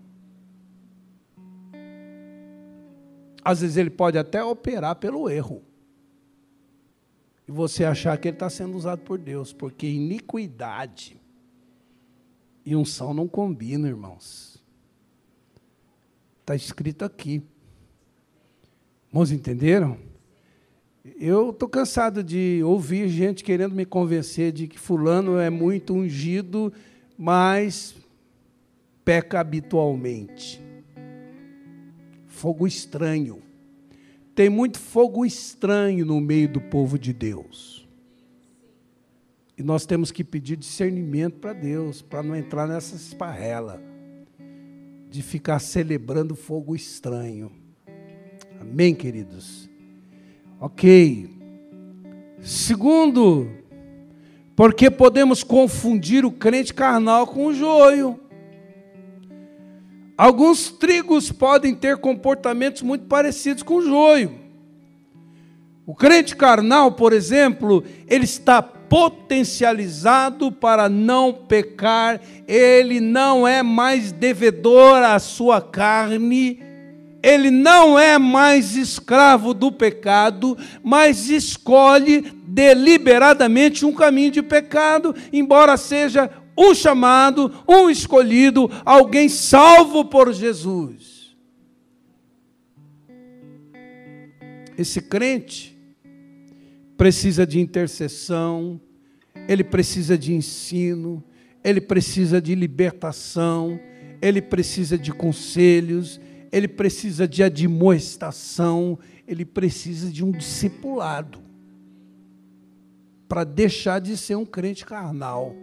Às 3.43 3.63
vezes 3.63 3.79
ele 3.79 3.89
pode 3.89 4.19
até 4.19 4.45
operar 4.45 4.97
pelo 4.97 5.31
erro 5.31 5.70
e 7.51 7.53
você 7.53 7.85
achar 7.85 8.17
que 8.17 8.29
ele 8.29 8.37
está 8.37 8.49
sendo 8.49 8.77
usado 8.77 9.01
por 9.01 9.19
Deus, 9.19 9.53
porque 9.53 9.85
iniquidade 9.85 11.21
e 12.65 12.77
unção 12.77 13.13
não 13.13 13.27
combinam, 13.27 13.89
irmãos. 13.89 14.63
Está 16.43 16.55
escrito 16.55 17.05
aqui. 17.05 17.43
Irmãos, 19.09 19.33
entenderam? 19.33 19.99
Eu 21.19 21.51
estou 21.51 21.69
cansado 21.69 22.23
de 22.23 22.63
ouvir 22.65 23.09
gente 23.09 23.43
querendo 23.43 23.75
me 23.75 23.85
convencer 23.85 24.53
de 24.53 24.69
que 24.69 24.79
fulano 24.79 25.37
é 25.37 25.51
muito 25.51 25.93
ungido, 25.93 26.73
mas 27.19 27.97
peca 29.05 29.41
habitualmente. 29.41 30.63
Fogo 32.29 32.65
estranho. 32.65 33.43
Tem 34.35 34.49
muito 34.49 34.79
fogo 34.79 35.25
estranho 35.25 36.07
no 36.07 36.21
meio 36.21 36.49
do 36.49 36.61
povo 36.61 36.99
de 36.99 37.13
Deus. 37.13 37.89
E 39.59 39.63
nós 39.63 39.85
temos 39.85 40.11
que 40.11 40.25
pedir 40.25 40.57
discernimento 40.57 41.39
para 41.39 41.53
Deus, 41.53 42.01
para 42.01 42.23
não 42.23 42.35
entrar 42.35 42.67
nessa 42.67 42.97
esparrela 42.97 43.83
de 45.11 45.23
ficar 45.23 45.59
celebrando 45.59 46.35
fogo 46.37 46.75
estranho. 46.75 47.51
Amém, 48.61 48.95
queridos? 48.95 49.69
Ok. 50.61 51.29
Segundo, 52.41 53.51
porque 54.55 54.91
podemos 54.91 55.43
confundir 55.43 56.25
o 56.25 56.31
crente 56.31 56.73
carnal 56.73 57.27
com 57.27 57.47
o 57.47 57.55
joio. 57.55 58.21
Alguns 60.21 60.69
trigos 60.69 61.33
podem 61.33 61.75
ter 61.75 61.97
comportamentos 61.97 62.83
muito 62.83 63.07
parecidos 63.07 63.63
com 63.63 63.77
o 63.77 63.83
joio. 63.83 64.39
O 65.87 65.95
crente 65.95 66.37
carnal, 66.37 66.93
por 66.93 67.15
exemplo, 67.15 67.83
ele 68.07 68.27
está 68.27 68.61
potencializado 68.61 70.53
para 70.53 70.91
não 70.91 71.33
pecar, 71.33 72.21
ele 72.47 73.01
não 73.01 73.49
é 73.49 73.63
mais 73.63 74.13
devedor 74.13 74.99
à 75.03 75.19
sua 75.19 75.59
carne, 75.59 76.63
ele 77.23 77.51
não 77.51 77.99
é 77.99 78.19
mais 78.19 78.77
escravo 78.77 79.55
do 79.55 79.73
pecado, 79.73 80.55
mas 80.83 81.31
escolhe 81.31 82.31
deliberadamente 82.47 83.87
um 83.87 83.93
caminho 83.95 84.33
de 84.33 84.43
pecado, 84.43 85.15
embora 85.33 85.79
seja 85.79 86.31
um 86.61 86.75
chamado, 86.75 87.51
um 87.67 87.89
escolhido, 87.89 88.71
alguém 88.85 89.31
salvo 89.31 90.05
por 90.05 90.31
Jesus. 90.35 91.35
Esse 94.77 95.01
crente 95.01 95.75
precisa 96.99 97.47
de 97.47 97.59
intercessão, 97.59 98.79
ele 99.49 99.65
precisa 99.65 100.19
de 100.19 100.35
ensino, 100.35 101.25
ele 101.65 101.81
precisa 101.81 102.43
de 102.43 102.55
libertação, 102.55 103.81
ele 104.21 104.43
precisa 104.43 104.99
de 104.99 105.13
conselhos, 105.13 106.21
ele 106.53 106.69
precisa 106.69 107.27
de 107.27 107.43
admoestação, 107.43 108.99
ele 109.27 109.47
precisa 109.47 110.11
de 110.11 110.23
um 110.23 110.31
discipulado 110.31 111.41
para 113.27 113.45
deixar 113.45 113.99
de 113.99 114.17
ser 114.17 114.35
um 114.35 114.45
crente 114.45 114.85
carnal. 114.85 115.55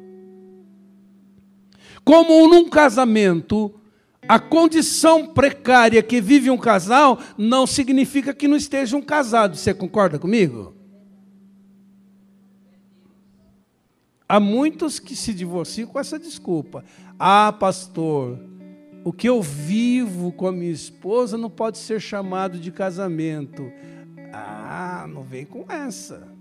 Como 2.08 2.48
num 2.48 2.70
casamento, 2.70 3.70
a 4.30 4.40
condição 4.40 5.28
precária 5.28 6.02
que 6.02 6.22
vive 6.22 6.50
um 6.50 6.58
casal 6.58 7.20
não 7.38 7.68
significa 7.68 8.34
que 8.34 8.48
não 8.48 8.56
estejam 8.56 9.02
casados. 9.02 9.60
Você 9.60 9.74
concorda 9.74 10.18
comigo? 10.18 10.74
Há 14.26 14.40
muitos 14.40 15.00
que 15.00 15.18
se 15.18 15.34
divorciam 15.34 15.90
com 15.90 16.00
essa 16.00 16.18
desculpa. 16.18 16.86
Ah, 17.20 17.52
pastor, 17.52 18.40
o 19.04 19.12
que 19.12 19.28
eu 19.28 19.42
vivo 19.42 20.32
com 20.32 20.48
a 20.48 20.52
minha 20.54 20.72
esposa 20.72 21.38
não 21.38 21.50
pode 21.50 21.78
ser 21.78 22.00
chamado 22.00 22.58
de 22.58 22.72
casamento. 22.72 23.70
Ah, 24.32 25.06
não 25.10 25.24
vem 25.24 25.44
com 25.46 25.66
essa. 25.68 26.37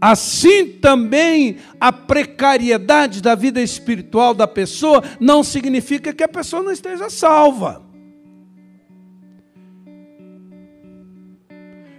Assim 0.00 0.68
também 0.68 1.56
a 1.80 1.90
precariedade 1.90 3.22
da 3.22 3.34
vida 3.34 3.60
espiritual 3.62 4.34
da 4.34 4.46
pessoa 4.46 5.02
não 5.18 5.42
significa 5.42 6.12
que 6.12 6.22
a 6.22 6.28
pessoa 6.28 6.62
não 6.62 6.70
esteja 6.70 7.08
salva. 7.08 7.82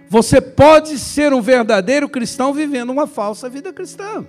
Você 0.08 0.40
pode 0.40 0.98
ser 0.98 1.32
um 1.34 1.40
verdadeiro 1.40 2.08
cristão 2.08 2.52
vivendo 2.52 2.90
uma 2.90 3.06
falsa 3.06 3.48
vida 3.50 3.72
cristã. 3.72 4.24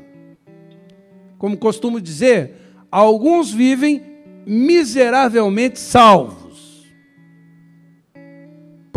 Como 1.37 1.55
costumo 1.55 2.01
dizer, 2.01 2.55
alguns 2.91 3.51
vivem 3.51 4.03
miseravelmente 4.45 5.79
salvos. 5.79 6.38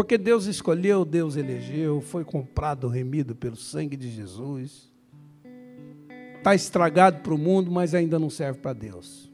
Porque 0.03 0.19
Deus 0.19 0.47
escolheu, 0.47 1.05
Deus 1.05 1.37
elegeu, 1.37 2.01
foi 2.01 2.25
comprado, 2.25 2.89
remido 2.89 3.37
pelo 3.37 3.55
sangue 3.55 3.97
de 3.97 4.11
Jesus. 4.11 4.93
Está 6.39 6.57
estragado 6.57 7.21
para 7.21 7.33
o 7.33 7.39
mundo, 7.39 7.71
mas 7.71 7.95
ainda 7.95 8.19
não 8.19 8.29
serve 8.29 8.59
para 8.59 8.73
Deus. 8.73 9.31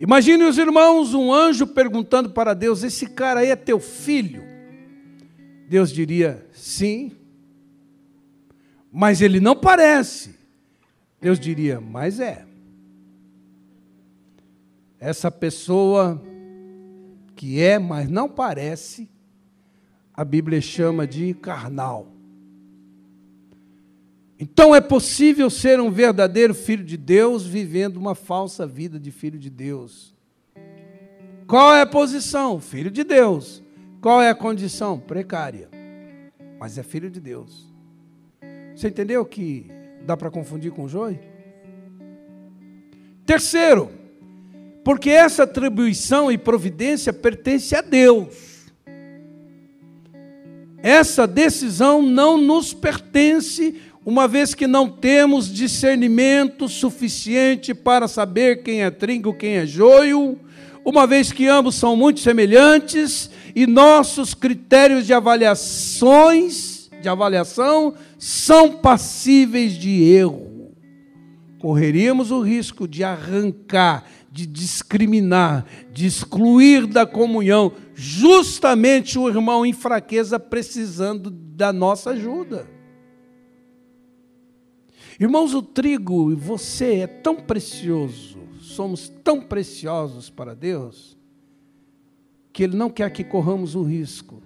Imagine 0.00 0.42
os 0.42 0.58
irmãos, 0.58 1.14
um 1.14 1.32
anjo 1.32 1.68
perguntando 1.68 2.30
para 2.30 2.52
Deus: 2.52 2.82
Esse 2.82 3.06
cara 3.06 3.40
aí 3.40 3.50
é 3.50 3.54
teu 3.54 3.78
filho? 3.78 4.42
Deus 5.68 5.92
diria: 5.92 6.44
Sim. 6.52 7.12
Mas 8.90 9.20
ele 9.20 9.38
não 9.38 9.54
parece. 9.54 10.34
Deus 11.20 11.38
diria: 11.38 11.80
Mas 11.80 12.18
é. 12.18 12.44
Essa 14.98 15.30
pessoa 15.30 16.20
que 17.40 17.58
é, 17.58 17.78
mas 17.78 18.06
não 18.06 18.28
parece, 18.28 19.08
a 20.12 20.22
Bíblia 20.26 20.60
chama 20.60 21.06
de 21.06 21.32
carnal. 21.32 22.08
Então 24.38 24.74
é 24.74 24.80
possível 24.82 25.48
ser 25.48 25.80
um 25.80 25.90
verdadeiro 25.90 26.52
filho 26.52 26.84
de 26.84 26.98
Deus 26.98 27.46
vivendo 27.46 27.96
uma 27.96 28.14
falsa 28.14 28.66
vida 28.66 29.00
de 29.00 29.10
filho 29.10 29.38
de 29.38 29.48
Deus. 29.48 30.14
Qual 31.46 31.72
é 31.72 31.80
a 31.80 31.86
posição? 31.86 32.60
Filho 32.60 32.90
de 32.90 33.04
Deus. 33.04 33.62
Qual 34.02 34.20
é 34.20 34.28
a 34.28 34.34
condição? 34.34 35.00
Precária. 35.00 35.70
Mas 36.58 36.76
é 36.76 36.82
filho 36.82 37.10
de 37.10 37.22
Deus. 37.22 37.72
Você 38.76 38.88
entendeu 38.88 39.24
que 39.24 39.66
dá 40.04 40.14
para 40.14 40.30
confundir 40.30 40.72
com 40.72 40.86
joio? 40.86 41.18
Terceiro, 43.24 43.99
porque 44.84 45.10
essa 45.10 45.42
atribuição 45.42 46.30
e 46.30 46.38
providência 46.38 47.12
pertence 47.12 47.74
a 47.74 47.80
Deus. 47.80 48.50
Essa 50.82 51.26
decisão 51.26 52.00
não 52.00 52.38
nos 52.38 52.72
pertence 52.72 53.74
uma 54.04 54.26
vez 54.26 54.54
que 54.54 54.66
não 54.66 54.88
temos 54.88 55.52
discernimento 55.52 56.68
suficiente 56.68 57.74
para 57.74 58.08
saber 58.08 58.62
quem 58.62 58.82
é 58.82 58.90
trigo, 58.90 59.34
quem 59.34 59.56
é 59.56 59.66
joio, 59.66 60.38
uma 60.84 61.06
vez 61.06 61.30
que 61.30 61.46
ambos 61.46 61.74
são 61.74 61.94
muito 61.94 62.20
semelhantes 62.20 63.30
e 63.54 63.66
nossos 63.66 64.32
critérios 64.32 65.06
de 65.06 65.12
avaliações, 65.12 66.90
de 67.02 67.08
avaliação, 67.08 67.94
são 68.18 68.72
passíveis 68.72 69.74
de 69.74 70.02
erro. 70.02 70.72
Correríamos 71.58 72.30
o 72.30 72.40
risco 72.40 72.88
de 72.88 73.04
arrancar, 73.04 74.04
de 74.30 74.46
discriminar, 74.46 75.66
de 75.92 76.06
excluir 76.06 76.86
da 76.86 77.04
comunhão 77.04 77.72
justamente 77.94 79.18
o 79.18 79.28
irmão 79.28 79.66
em 79.66 79.72
fraqueza 79.72 80.38
precisando 80.38 81.30
da 81.30 81.72
nossa 81.72 82.10
ajuda. 82.10 82.68
Irmãos, 85.18 85.52
o 85.52 85.62
trigo 85.62 86.30
e 86.32 86.34
você 86.34 87.00
é 87.00 87.06
tão 87.06 87.36
precioso, 87.36 88.38
somos 88.60 89.08
tão 89.22 89.42
preciosos 89.42 90.30
para 90.30 90.54
Deus, 90.54 91.18
que 92.52 92.62
Ele 92.62 92.76
não 92.76 92.88
quer 92.88 93.10
que 93.10 93.24
corramos 93.24 93.74
o 93.74 93.82
risco 93.82 94.42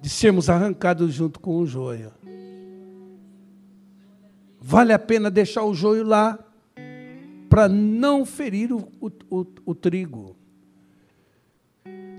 de 0.00 0.08
sermos 0.08 0.48
arrancados 0.48 1.12
junto 1.12 1.40
com 1.40 1.58
o 1.58 1.66
joio. 1.66 2.12
Vale 4.60 4.92
a 4.92 4.98
pena 4.98 5.30
deixar 5.30 5.64
o 5.64 5.74
joio 5.74 6.04
lá 6.04 6.45
para 7.48 7.68
não 7.68 8.24
ferir 8.24 8.72
o, 8.72 8.88
o, 9.00 9.46
o, 9.64 9.74
trigo. 9.74 10.36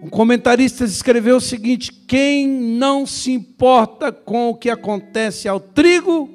Um 0.01 0.09
comentarista 0.09 0.83
escreveu 0.83 1.37
o 1.37 1.41
seguinte: 1.41 1.91
quem 1.91 2.47
não 2.47 3.05
se 3.05 3.31
importa 3.31 4.11
com 4.11 4.49
o 4.49 4.55
que 4.55 4.69
acontece 4.69 5.47
ao 5.47 5.59
trigo, 5.59 6.29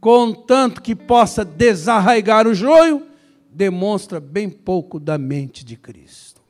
contanto 0.00 0.82
que 0.82 0.94
possa 0.94 1.44
desarraigar 1.44 2.46
o 2.46 2.54
joio, 2.54 3.06
demonstra 3.50 4.20
bem 4.20 4.48
pouco 4.48 5.00
da 5.00 5.18
mente 5.18 5.64
de 5.64 5.76
Cristo. 5.76 6.40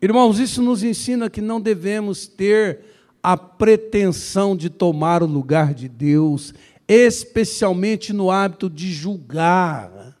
Irmãos, 0.00 0.38
isso 0.38 0.62
nos 0.62 0.84
ensina 0.84 1.28
que 1.28 1.40
não 1.40 1.60
devemos 1.60 2.28
ter 2.28 2.84
a 3.20 3.36
pretensão 3.36 4.56
de 4.56 4.70
tomar 4.70 5.24
o 5.24 5.26
lugar 5.26 5.74
de 5.74 5.88
Deus, 5.88 6.54
especialmente 6.88 8.12
no 8.12 8.30
hábito 8.30 8.70
de 8.70 8.90
julgar, 8.90 10.18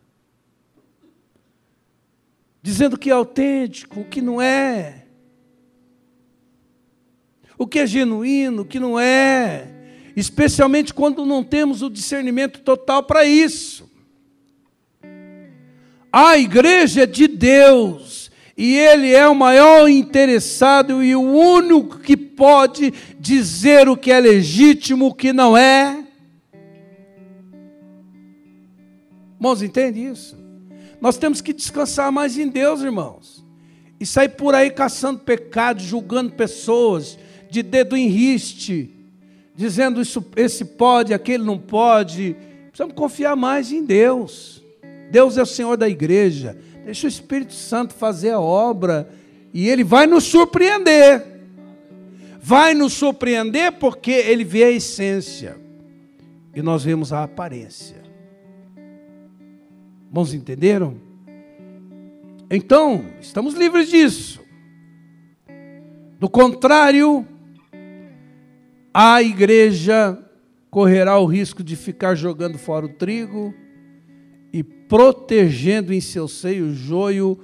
dizendo 2.62 2.98
que 2.98 3.08
é 3.08 3.12
autêntico, 3.14 4.00
o 4.00 4.04
que 4.04 4.20
não 4.20 4.40
é 4.40 5.06
o 7.58 7.66
que 7.66 7.80
é 7.80 7.86
genuíno, 7.86 8.62
o 8.62 8.64
que 8.64 8.78
não 8.78 8.98
é, 8.98 9.66
especialmente 10.14 10.94
quando 10.94 11.26
não 11.26 11.42
temos 11.42 11.82
o 11.82 11.90
discernimento 11.90 12.60
total 12.60 13.02
para 13.02 13.24
isso. 13.24 13.90
A 16.12 16.38
igreja 16.38 17.02
é 17.02 17.06
de 17.06 17.26
Deus, 17.26 18.30
e 18.56 18.76
Ele 18.76 19.12
é 19.12 19.28
o 19.28 19.34
maior 19.34 19.88
interessado 19.88 21.02
e 21.02 21.14
o 21.14 21.20
único 21.20 21.98
que 21.98 22.16
pode 22.16 22.94
dizer 23.18 23.88
o 23.88 23.96
que 23.96 24.12
é 24.12 24.20
legítimo, 24.20 25.06
o 25.06 25.14
que 25.14 25.32
não 25.32 25.56
é. 25.56 26.04
Irmãos, 29.38 29.62
entende 29.62 30.04
isso? 30.04 30.36
Nós 31.00 31.16
temos 31.16 31.40
que 31.40 31.52
descansar 31.52 32.10
mais 32.10 32.36
em 32.36 32.48
Deus, 32.48 32.82
irmãos. 32.82 33.44
E 34.00 34.04
sair 34.06 34.30
por 34.30 34.54
aí 34.54 34.70
caçando 34.70 35.20
pecado, 35.20 35.80
julgando 35.80 36.32
pessoas, 36.32 37.18
de 37.50 37.62
dedo 37.62 37.96
em 37.96 38.08
riste, 38.08 38.90
dizendo 39.54 40.00
isso, 40.00 40.24
esse 40.36 40.64
pode, 40.64 41.14
aquele 41.14 41.44
não 41.44 41.58
pode. 41.58 42.36
Precisamos 42.68 42.94
confiar 42.94 43.36
mais 43.36 43.72
em 43.72 43.84
Deus. 43.84 44.62
Deus 45.10 45.36
é 45.36 45.42
o 45.42 45.46
Senhor 45.46 45.76
da 45.76 45.88
igreja. 45.88 46.56
Deixa 46.84 47.06
o 47.06 47.08
Espírito 47.08 47.54
Santo 47.54 47.94
fazer 47.94 48.30
a 48.30 48.40
obra 48.40 49.08
e 49.52 49.68
ele 49.68 49.84
vai 49.84 50.06
nos 50.06 50.24
surpreender. 50.24 51.24
Vai 52.40 52.74
nos 52.74 52.92
surpreender 52.92 53.72
porque 53.72 54.10
ele 54.10 54.44
vê 54.44 54.64
a 54.64 54.70
essência 54.70 55.56
e 56.54 56.62
nós 56.62 56.84
vemos 56.84 57.12
a 57.12 57.24
aparência. 57.24 57.97
Bons 60.10 60.32
entenderam? 60.32 60.96
Então, 62.50 63.04
estamos 63.20 63.54
livres 63.54 63.90
disso. 63.90 64.40
Do 66.18 66.28
contrário, 66.28 67.26
a 68.92 69.22
igreja 69.22 70.18
correrá 70.70 71.18
o 71.18 71.26
risco 71.26 71.62
de 71.62 71.76
ficar 71.76 72.14
jogando 72.14 72.58
fora 72.58 72.86
o 72.86 72.88
trigo 72.88 73.54
e 74.52 74.62
protegendo 74.62 75.92
em 75.92 76.00
seu 76.00 76.26
seio 76.26 76.66
o 76.66 76.74
joio 76.74 77.38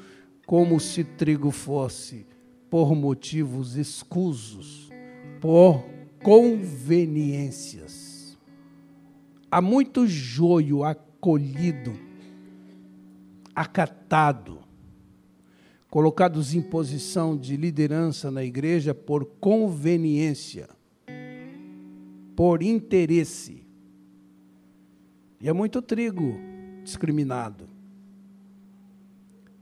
como 0.47 0.81
se 0.81 1.05
trigo 1.05 1.51
fosse, 1.51 2.27
por 2.71 2.95
motivos 2.95 3.77
escusos, 3.77 4.91
por 5.41 5.85
conveniências. 6.23 8.39
Há 9.51 9.61
muito 9.61 10.07
joio 10.07 10.83
acolhido, 10.83 11.93
acatado, 13.55 14.61
colocados 15.89 16.55
em 16.55 16.63
posição 16.63 17.37
de 17.37 17.57
liderança 17.57 18.31
na 18.31 18.43
igreja 18.45 18.95
por 18.95 19.25
conveniência 19.41 20.69
por 22.37 22.63
interesse. 22.63 23.67
E 25.41 25.49
é 25.49 25.53
muito 25.53 25.81
trigo 25.81 26.35
discriminado. 26.83 27.69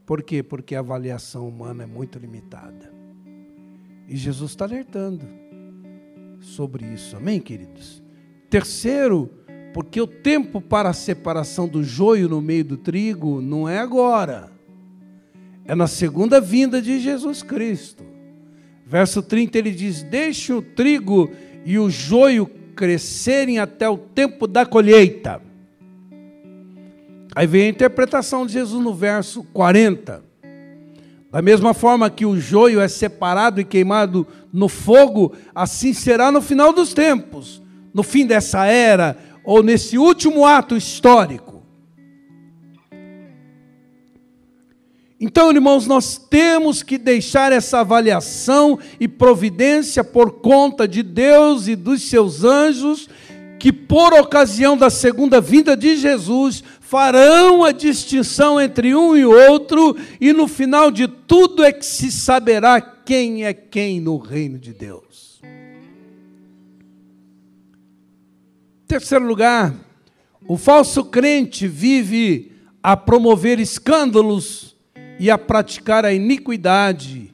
Por 0.05 0.21
quê? 0.21 0.43
Porque 0.43 0.75
a 0.75 0.79
avaliação 0.79 1.47
humana 1.47 1.83
é 1.83 1.85
muito 1.85 2.19
limitada. 2.19 2.91
E 4.07 4.15
Jesus 4.17 4.51
está 4.51 4.65
alertando 4.65 5.25
sobre 6.41 6.85
isso. 6.85 7.15
Amém, 7.15 7.39
queridos? 7.39 8.03
Terceiro, 8.49 9.29
porque 9.73 9.99
o 9.99 10.07
tempo 10.07 10.61
para 10.61 10.89
a 10.89 10.93
separação 10.93 11.67
do 11.67 11.83
joio 11.83 12.29
no 12.29 12.39
meio 12.39 12.63
do 12.63 12.77
trigo 12.77 13.41
não 13.41 13.67
é 13.67 13.79
agora. 13.79 14.51
É 15.65 15.73
na 15.73 15.87
segunda 15.87 16.39
vinda 16.39 16.81
de 16.81 16.99
Jesus 16.99 17.41
Cristo. 17.41 18.03
Verso 18.85 19.23
30 19.23 19.57
ele 19.57 19.71
diz: 19.71 20.03
Deixe 20.03 20.53
o 20.53 20.61
trigo 20.61 21.31
e 21.65 21.79
o 21.79 21.89
joio 21.89 22.45
crescerem 22.75 23.59
até 23.59 23.89
o 23.89 23.97
tempo 23.97 24.45
da 24.45 24.65
colheita. 24.65 25.41
Aí 27.35 27.47
vem 27.47 27.63
a 27.63 27.69
interpretação 27.69 28.45
de 28.45 28.53
Jesus 28.53 28.83
no 28.83 28.93
verso 28.93 29.43
40. 29.45 30.23
Da 31.31 31.41
mesma 31.41 31.73
forma 31.73 32.11
que 32.11 32.27
o 32.27 32.39
joio 32.39 32.79
é 32.79 32.87
separado 32.87 33.59
e 33.59 33.65
queimado 33.65 34.27
no 34.51 34.69
fogo, 34.69 35.33
assim 35.55 35.91
será 35.91 36.31
no 36.31 36.43
final 36.43 36.71
dos 36.71 36.93
tempos, 36.93 37.59
no 37.91 38.03
fim 38.03 38.27
dessa 38.27 38.67
era, 38.67 39.17
ou 39.43 39.61
nesse 39.61 39.97
último 39.97 40.45
ato 40.45 40.75
histórico. 40.75 41.53
Então, 45.25 45.51
irmãos, 45.51 45.87
nós 45.87 46.17
temos 46.17 46.83
que 46.83 46.97
deixar 46.97 47.53
essa 47.53 47.79
avaliação 47.79 48.77
e 48.99 49.07
providência 49.07 50.03
por 50.03 50.41
conta 50.41 50.85
de 50.85 51.01
Deus 51.01 51.67
e 51.67 51.77
dos 51.77 52.01
seus 52.09 52.43
anjos, 52.43 53.07
que 53.57 53.71
por 53.71 54.13
ocasião 54.13 54.75
da 54.75 54.89
segunda 54.89 55.39
vinda 55.39 55.77
de 55.77 55.95
Jesus 55.95 56.61
farão 56.81 57.63
a 57.63 57.71
distinção 57.71 58.59
entre 58.59 58.93
um 58.93 59.15
e 59.15 59.25
outro, 59.25 59.95
e 60.19 60.33
no 60.33 60.45
final 60.45 60.91
de 60.91 61.07
tudo 61.07 61.63
é 61.63 61.71
que 61.71 61.85
se 61.85 62.11
saberá 62.11 62.81
quem 62.81 63.45
é 63.45 63.53
quem 63.53 64.01
no 64.01 64.17
reino 64.17 64.59
de 64.59 64.73
Deus. 64.73 65.32
Terceiro 68.93 69.25
lugar, 69.25 69.73
o 70.47 70.55
falso 70.55 71.03
crente 71.05 71.67
vive 71.67 72.51
a 72.83 72.95
promover 72.95 73.59
escândalos 73.59 74.75
e 75.19 75.31
a 75.31 75.37
praticar 75.37 76.05
a 76.05 76.13
iniquidade 76.13 77.33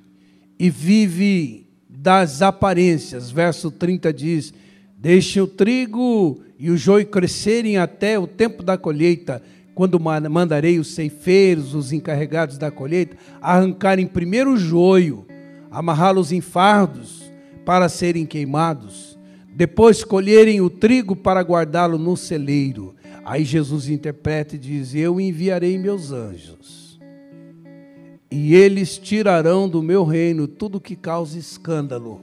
e 0.58 0.70
vive 0.70 1.68
das 1.90 2.42
aparências. 2.42 3.30
Verso 3.30 3.70
30 3.70 4.14
diz: 4.14 4.54
Deixe 4.98 5.42
o 5.42 5.48
trigo 5.48 6.40
e 6.58 6.72
o 6.72 6.78
joio 6.78 7.08
crescerem 7.08 7.76
até 7.76 8.18
o 8.18 8.26
tempo 8.26 8.64
da 8.64 8.78
colheita, 8.78 9.44
quando 9.76 10.00
mandarei 10.00 10.80
os 10.80 10.94
ceifeiros, 10.94 11.76
os 11.76 11.92
encarregados 11.92 12.58
da 12.58 12.72
colheita, 12.72 13.18
arrancarem 13.42 14.08
primeiro 14.08 14.54
o 14.54 14.58
joio, 14.58 15.26
amarrá-los 15.70 16.32
em 16.32 16.40
fardos 16.40 17.30
para 17.66 17.90
serem 17.90 18.26
queimados, 18.26 19.09
depois 19.60 20.06
colherem 20.06 20.62
o 20.62 20.70
trigo 20.70 21.18
para 21.18 21.42
guardá-lo 21.42 21.98
no 21.98 22.16
celeiro. 22.16 22.96
Aí 23.26 23.44
Jesus 23.44 23.90
interpreta 23.90 24.56
e 24.56 24.58
diz: 24.58 24.96
Eu 24.96 25.20
enviarei 25.20 25.78
meus 25.78 26.14
anjos 26.14 26.98
e 28.32 28.56
eles 28.56 28.98
tirarão 28.98 29.68
do 29.68 29.84
meu 29.84 30.06
reino 30.06 30.48
tudo 30.48 30.80
que 30.80 30.96
causa 30.96 31.38
escândalo, 31.38 32.22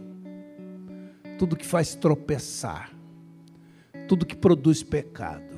tudo 1.38 1.56
que 1.56 1.66
faz 1.66 1.94
tropeçar, 1.94 2.90
tudo 4.08 4.24
que 4.24 4.34
produz 4.34 4.82
pecado, 4.82 5.56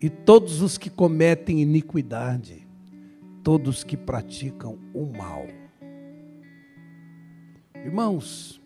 e 0.00 0.08
todos 0.08 0.62
os 0.62 0.78
que 0.78 0.90
cometem 0.90 1.60
iniquidade, 1.60 2.68
todos 3.42 3.82
que 3.82 3.96
praticam 3.96 4.78
o 4.94 5.06
mal. 5.06 5.44
Irmãos, 7.84 8.62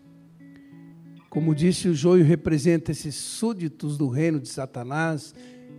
como 1.29 1.53
disse 1.53 1.87
o 1.87 1.93
joio, 1.93 2.25
representa 2.25 2.91
esses 2.91 3.15
súditos 3.15 3.97
do 3.97 4.07
reino 4.07 4.39
de 4.39 4.49
Satanás 4.49 5.33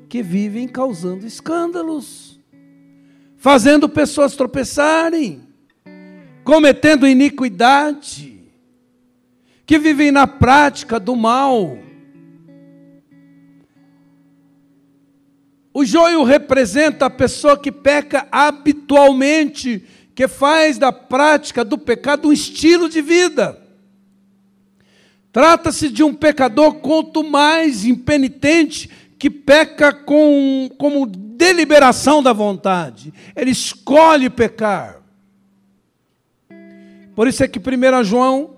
que 0.08 0.22
vivem 0.22 0.68
causando 0.68 1.26
escândalos 1.26 2.40
fazendo 3.40 3.88
pessoas 3.88 4.36
tropeçarem, 4.36 5.48
cometendo 6.44 7.08
iniquidade, 7.08 8.38
que 9.64 9.78
vivem 9.78 10.10
na 10.10 10.26
prática 10.26 11.00
do 11.00 11.16
mal. 11.16 11.78
O 15.72 15.86
joio 15.86 16.22
representa 16.22 17.06
a 17.06 17.10
pessoa 17.10 17.56
que 17.56 17.72
peca 17.72 18.28
habitualmente, 18.30 19.86
que 20.14 20.28
faz 20.28 20.76
da 20.76 20.92
prática 20.92 21.64
do 21.64 21.78
pecado 21.78 22.28
um 22.28 22.32
estilo 22.32 22.90
de 22.90 23.00
vida. 23.00 23.59
Trata-se 25.32 25.88
de 25.88 26.02
um 26.02 26.12
pecador 26.12 26.74
quanto 26.74 27.22
mais 27.22 27.84
impenitente 27.84 28.90
que 29.18 29.30
peca 29.30 29.92
com, 29.92 30.68
como 30.76 31.06
deliberação 31.06 32.22
da 32.22 32.32
vontade. 32.32 33.12
Ele 33.36 33.50
escolhe 33.50 34.28
pecar. 34.28 35.00
Por 37.14 37.28
isso 37.28 37.44
é 37.44 37.48
que 37.48 37.58
1 37.58 38.02
João, 38.02 38.56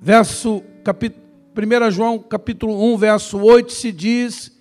verso, 0.00 0.62
capítulo, 0.82 1.22
1 1.56 1.90
João 1.90 2.18
capítulo 2.18 2.92
1, 2.94 2.96
verso 2.96 3.38
8, 3.38 3.72
se 3.72 3.92
diz 3.92 4.52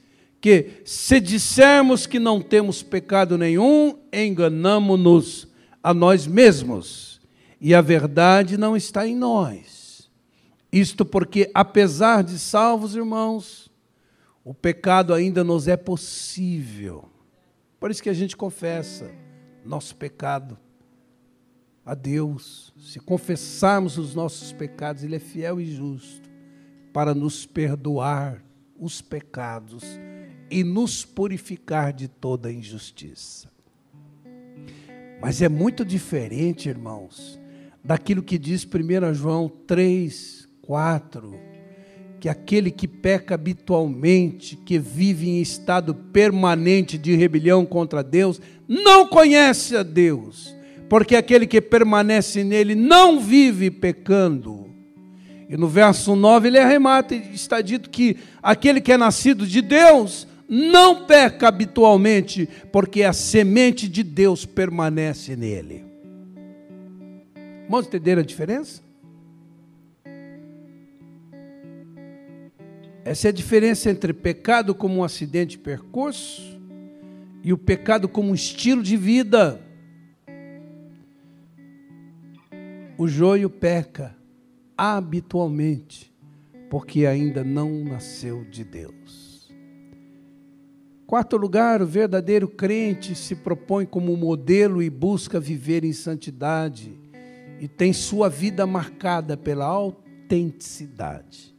que 0.41 0.81
se 0.85 1.19
dissermos 1.19 2.05
que 2.05 2.19
não 2.19 2.41
temos 2.41 2.83
pecado 2.83 3.37
nenhum, 3.37 3.95
enganamos-nos 4.11 5.47
a 5.81 5.93
nós 5.93 6.27
mesmos, 6.27 7.21
e 7.59 7.73
a 7.73 7.81
verdade 7.81 8.57
não 8.57 8.75
está 8.75 9.07
em 9.07 9.15
nós. 9.15 9.78
Isto 10.71 11.03
porque, 11.03 11.49
apesar 11.53 12.23
de 12.23 12.37
salvos, 12.37 12.95
irmãos, 12.95 13.71
o 14.43 14.53
pecado 14.53 15.13
ainda 15.13 15.43
nos 15.43 15.67
é 15.67 15.75
possível. 15.77 17.09
Por 17.79 17.89
isso 17.89 18.03
que 18.03 18.09
a 18.09 18.13
gente 18.13 18.35
confessa 18.35 19.11
nosso 19.65 19.95
pecado 19.95 20.57
a 21.85 21.95
Deus. 21.95 22.73
Se 22.77 22.99
confessarmos 22.99 23.97
os 23.97 24.13
nossos 24.13 24.51
pecados, 24.51 25.03
Ele 25.03 25.15
é 25.15 25.19
fiel 25.19 25.59
e 25.59 25.65
justo 25.65 26.29
para 26.93 27.13
nos 27.13 27.45
perdoar 27.45 28.43
os 28.77 29.01
pecados 29.01 29.83
e 30.49 30.63
nos 30.63 31.05
purificar 31.05 31.93
de 31.93 32.07
toda 32.07 32.51
injustiça. 32.51 33.49
Mas 35.21 35.41
é 35.41 35.49
muito 35.49 35.85
diferente, 35.85 36.69
irmãos, 36.69 37.39
daquilo 37.83 38.23
que 38.23 38.37
diz 38.37 38.65
1 38.65 39.13
João 39.13 39.47
3, 39.47 40.48
4 40.69 41.49
que 42.19 42.29
aquele 42.29 42.69
que 42.69 42.87
peca 42.87 43.33
habitualmente, 43.33 44.55
que 44.55 44.77
vive 44.77 45.29
em 45.29 45.41
estado 45.41 45.95
permanente 45.95 46.97
de 46.97 47.15
rebelião 47.15 47.65
contra 47.65 48.03
Deus, 48.03 48.41
não 48.67 49.07
conhece 49.07 49.75
a 49.75 49.83
Deus, 49.83 50.53
porque 50.87 51.15
aquele 51.15 51.47
que 51.47 51.61
permanece 51.61 52.43
nele 52.43 52.75
não 52.75 53.19
vive 53.19 53.71
pecando. 53.71 54.67
E 55.49 55.57
no 55.57 55.67
verso 55.67 56.15
9 56.15 56.49
ele 56.49 56.59
arremata 56.59 57.15
e 57.15 57.33
está 57.33 57.61
dito 57.61 57.89
que 57.89 58.17
aquele 58.43 58.81
que 58.81 58.91
é 58.91 58.97
nascido 58.97 59.47
de 59.47 59.61
Deus 59.61 60.27
não 60.47 61.05
peca 61.05 61.47
habitualmente, 61.47 62.47
porque 62.71 63.01
a 63.03 63.13
semente 63.13 63.87
de 63.87 64.03
Deus 64.03 64.45
permanece 64.45 65.35
nele. 65.35 65.85
Vamos 67.67 67.87
entender 67.87 68.19
a 68.19 68.23
diferença? 68.23 68.88
Essa 73.09 73.27
é 73.27 73.29
a 73.29 73.33
diferença 73.33 73.89
entre 73.89 74.13
pecado 74.13 74.75
como 74.75 74.97
um 74.97 75.03
acidente 75.03 75.57
de 75.57 75.57
percurso 75.57 76.61
e 77.43 77.51
o 77.51 77.57
pecado 77.57 78.07
como 78.07 78.29
um 78.29 78.35
estilo 78.35 78.83
de 78.83 78.95
vida. 78.95 79.59
O 82.99 83.07
joio 83.07 83.49
peca 83.49 84.15
habitualmente, 84.77 86.13
porque 86.69 87.07
ainda 87.07 87.43
não 87.43 87.83
nasceu 87.83 88.45
de 88.45 88.63
Deus. 88.63 89.51
Quarto 91.07 91.35
lugar, 91.35 91.81
o 91.81 91.87
verdadeiro 91.87 92.47
crente 92.47 93.15
se 93.15 93.35
propõe 93.35 93.87
como 93.87 94.15
modelo 94.15 94.83
e 94.83 94.89
busca 94.91 95.39
viver 95.39 95.83
em 95.83 95.93
santidade 95.93 96.93
e 97.59 97.67
tem 97.67 97.91
sua 97.91 98.29
vida 98.29 98.67
marcada 98.67 99.35
pela 99.35 99.65
autenticidade. 99.65 101.57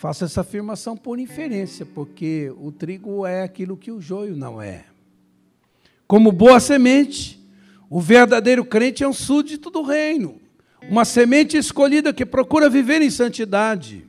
Faço 0.00 0.24
essa 0.24 0.40
afirmação 0.40 0.96
por 0.96 1.18
inferência, 1.18 1.84
porque 1.84 2.50
o 2.58 2.72
trigo 2.72 3.26
é 3.26 3.42
aquilo 3.42 3.76
que 3.76 3.92
o 3.92 4.00
joio 4.00 4.34
não 4.34 4.58
é. 4.58 4.86
Como 6.06 6.32
boa 6.32 6.58
semente, 6.58 7.38
o 7.90 8.00
verdadeiro 8.00 8.64
crente 8.64 9.04
é 9.04 9.06
um 9.06 9.12
súdito 9.12 9.68
do 9.68 9.82
reino, 9.82 10.40
uma 10.88 11.04
semente 11.04 11.58
escolhida 11.58 12.14
que 12.14 12.24
procura 12.24 12.70
viver 12.70 13.02
em 13.02 13.10
santidade. 13.10 14.06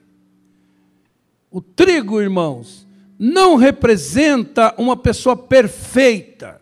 O 1.52 1.60
trigo, 1.60 2.22
irmãos, 2.22 2.88
não 3.20 3.58
representa 3.58 4.74
uma 4.78 4.96
pessoa 4.96 5.36
perfeita, 5.36 6.62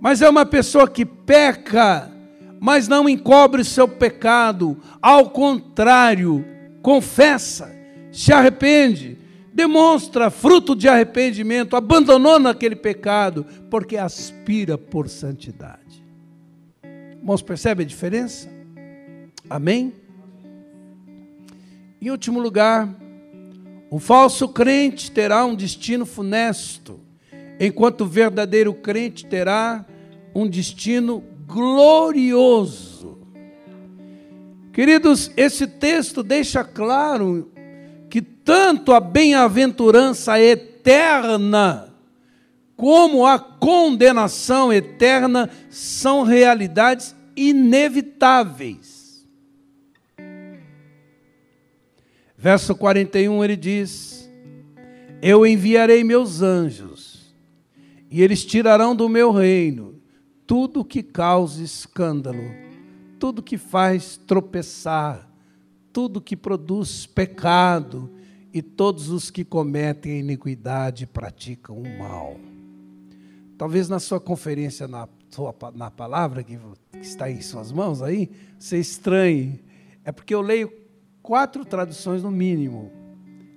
mas 0.00 0.20
é 0.20 0.28
uma 0.28 0.44
pessoa 0.44 0.88
que 0.88 1.06
peca, 1.06 2.10
mas 2.58 2.88
não 2.88 3.08
encobre 3.08 3.62
seu 3.62 3.86
pecado, 3.86 4.76
ao 5.00 5.30
contrário, 5.30 6.52
confessa, 6.84 7.74
se 8.12 8.30
arrepende, 8.30 9.16
demonstra 9.54 10.28
fruto 10.28 10.76
de 10.76 10.86
arrependimento, 10.86 11.76
abandonou 11.76 12.38
naquele 12.38 12.76
pecado, 12.76 13.46
porque 13.70 13.96
aspira 13.96 14.76
por 14.76 15.08
santidade. 15.08 16.04
Irmãos, 17.18 17.40
percebe 17.40 17.84
a 17.84 17.86
diferença? 17.86 18.50
Amém? 19.48 19.94
Em 22.02 22.10
último 22.10 22.38
lugar, 22.38 22.94
o 23.90 23.98
falso 23.98 24.46
crente 24.46 25.10
terá 25.10 25.42
um 25.46 25.54
destino 25.54 26.04
funesto, 26.04 27.00
enquanto 27.58 28.02
o 28.02 28.06
verdadeiro 28.06 28.74
crente 28.74 29.24
terá 29.24 29.86
um 30.34 30.46
destino 30.46 31.24
glorioso. 31.46 32.93
Queridos, 34.74 35.30
esse 35.36 35.68
texto 35.68 36.20
deixa 36.20 36.64
claro 36.64 37.48
que 38.10 38.20
tanto 38.20 38.92
a 38.92 38.98
bem-aventurança 38.98 40.40
eterna 40.40 41.94
como 42.74 43.24
a 43.24 43.38
condenação 43.38 44.72
eterna 44.72 45.48
são 45.70 46.24
realidades 46.24 47.14
inevitáveis. 47.36 49.24
Verso 52.36 52.74
41 52.74 53.44
ele 53.44 53.56
diz: 53.56 54.28
Eu 55.22 55.46
enviarei 55.46 56.02
meus 56.02 56.42
anjos, 56.42 57.32
e 58.10 58.20
eles 58.20 58.44
tirarão 58.44 58.96
do 58.96 59.08
meu 59.08 59.30
reino 59.30 60.02
tudo 60.44 60.84
que 60.84 61.00
cause 61.00 61.62
escândalo 61.62 62.63
tudo 63.24 63.42
que 63.42 63.56
faz 63.56 64.18
tropeçar, 64.18 65.26
tudo 65.94 66.20
que 66.20 66.36
produz 66.36 67.06
pecado 67.06 68.10
e 68.52 68.60
todos 68.60 69.08
os 69.08 69.30
que 69.30 69.42
cometem 69.42 70.20
iniquidade 70.20 71.06
praticam 71.06 71.78
o 71.78 71.98
mal. 71.98 72.38
Talvez 73.56 73.88
na 73.88 73.98
sua 73.98 74.20
conferência, 74.20 74.86
na, 74.86 75.08
sua, 75.30 75.54
na 75.74 75.90
palavra 75.90 76.42
que, 76.42 76.58
que 76.92 76.98
está 76.98 77.30
em 77.30 77.40
suas 77.40 77.72
mãos 77.72 78.02
aí, 78.02 78.30
você 78.58 78.78
estranhe. 78.78 79.64
É 80.04 80.12
porque 80.12 80.34
eu 80.34 80.42
leio 80.42 80.70
quatro 81.22 81.64
traduções 81.64 82.22
no 82.22 82.30
mínimo 82.30 82.92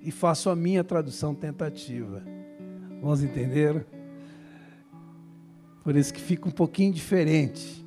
e 0.02 0.12
faço 0.12 0.50
a 0.50 0.56
minha 0.56 0.82
tradução 0.82 1.36
tentativa. 1.36 2.24
Vamos 3.02 3.22
entender? 3.22 3.86
Por 5.84 5.94
isso 5.94 6.14
que 6.14 6.22
fica 6.22 6.48
um 6.48 6.54
pouquinho 6.54 6.94
diferente. 6.94 7.86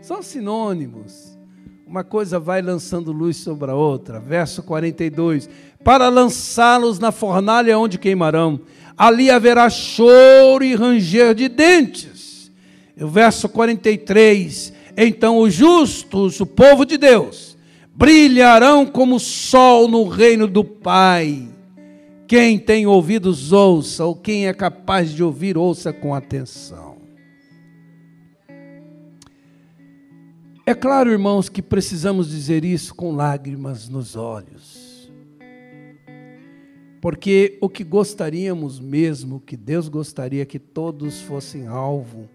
São 0.00 0.22
sinônimos. 0.22 1.38
Uma 1.86 2.02
coisa 2.02 2.38
vai 2.38 2.62
lançando 2.62 3.12
luz 3.12 3.36
sobre 3.36 3.70
a 3.70 3.74
outra. 3.74 4.18
Verso 4.18 4.62
42: 4.62 5.48
Para 5.84 6.08
lançá-los 6.08 6.98
na 6.98 7.12
fornalha 7.12 7.78
onde 7.78 7.98
queimarão, 7.98 8.60
ali 8.96 9.30
haverá 9.30 9.68
choro 9.68 10.64
e 10.64 10.74
ranger 10.74 11.34
de 11.34 11.48
dentes. 11.48 12.50
E 12.96 13.04
o 13.04 13.08
verso 13.08 13.48
43: 13.48 14.72
Então 14.96 15.38
os 15.38 15.52
justos, 15.52 16.40
o 16.40 16.46
povo 16.46 16.86
de 16.86 16.96
Deus, 16.96 17.56
brilharão 17.94 18.86
como 18.86 19.16
o 19.16 19.20
sol 19.20 19.86
no 19.86 20.08
reino 20.08 20.46
do 20.46 20.64
Pai. 20.64 21.48
Quem 22.26 22.58
tem 22.58 22.86
ouvidos, 22.86 23.52
ouça, 23.52 24.04
ou 24.04 24.14
quem 24.14 24.46
é 24.46 24.54
capaz 24.54 25.10
de 25.10 25.22
ouvir, 25.22 25.58
ouça 25.58 25.92
com 25.92 26.14
atenção. 26.14 26.89
É 30.70 30.74
claro, 30.76 31.10
irmãos, 31.10 31.48
que 31.48 31.60
precisamos 31.60 32.30
dizer 32.30 32.64
isso 32.64 32.94
com 32.94 33.10
lágrimas 33.10 33.88
nos 33.88 34.14
olhos. 34.14 35.10
Porque 37.00 37.58
o 37.60 37.68
que 37.68 37.82
gostaríamos 37.82 38.78
mesmo, 38.78 39.40
que 39.40 39.56
Deus 39.56 39.88
gostaria 39.88 40.46
que 40.46 40.60
todos 40.60 41.22
fossem 41.22 41.66
alvo 41.66 42.30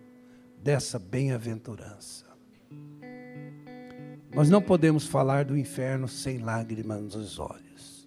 dessa 0.61 0.99
bem-aventurança. 0.99 2.25
Nós 4.33 4.49
não 4.49 4.61
podemos 4.61 5.07
falar 5.07 5.45
do 5.45 5.57
inferno 5.57 6.09
sem 6.09 6.39
lágrimas 6.39 7.15
nos 7.15 7.39
olhos. 7.39 8.05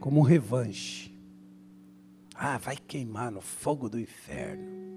Como 0.00 0.20
um 0.20 0.24
revanche. 0.24 1.14
Ah, 2.34 2.56
vai 2.56 2.78
queimar 2.78 3.30
no 3.30 3.42
fogo 3.42 3.90
do 3.90 4.00
inferno. 4.00 4.89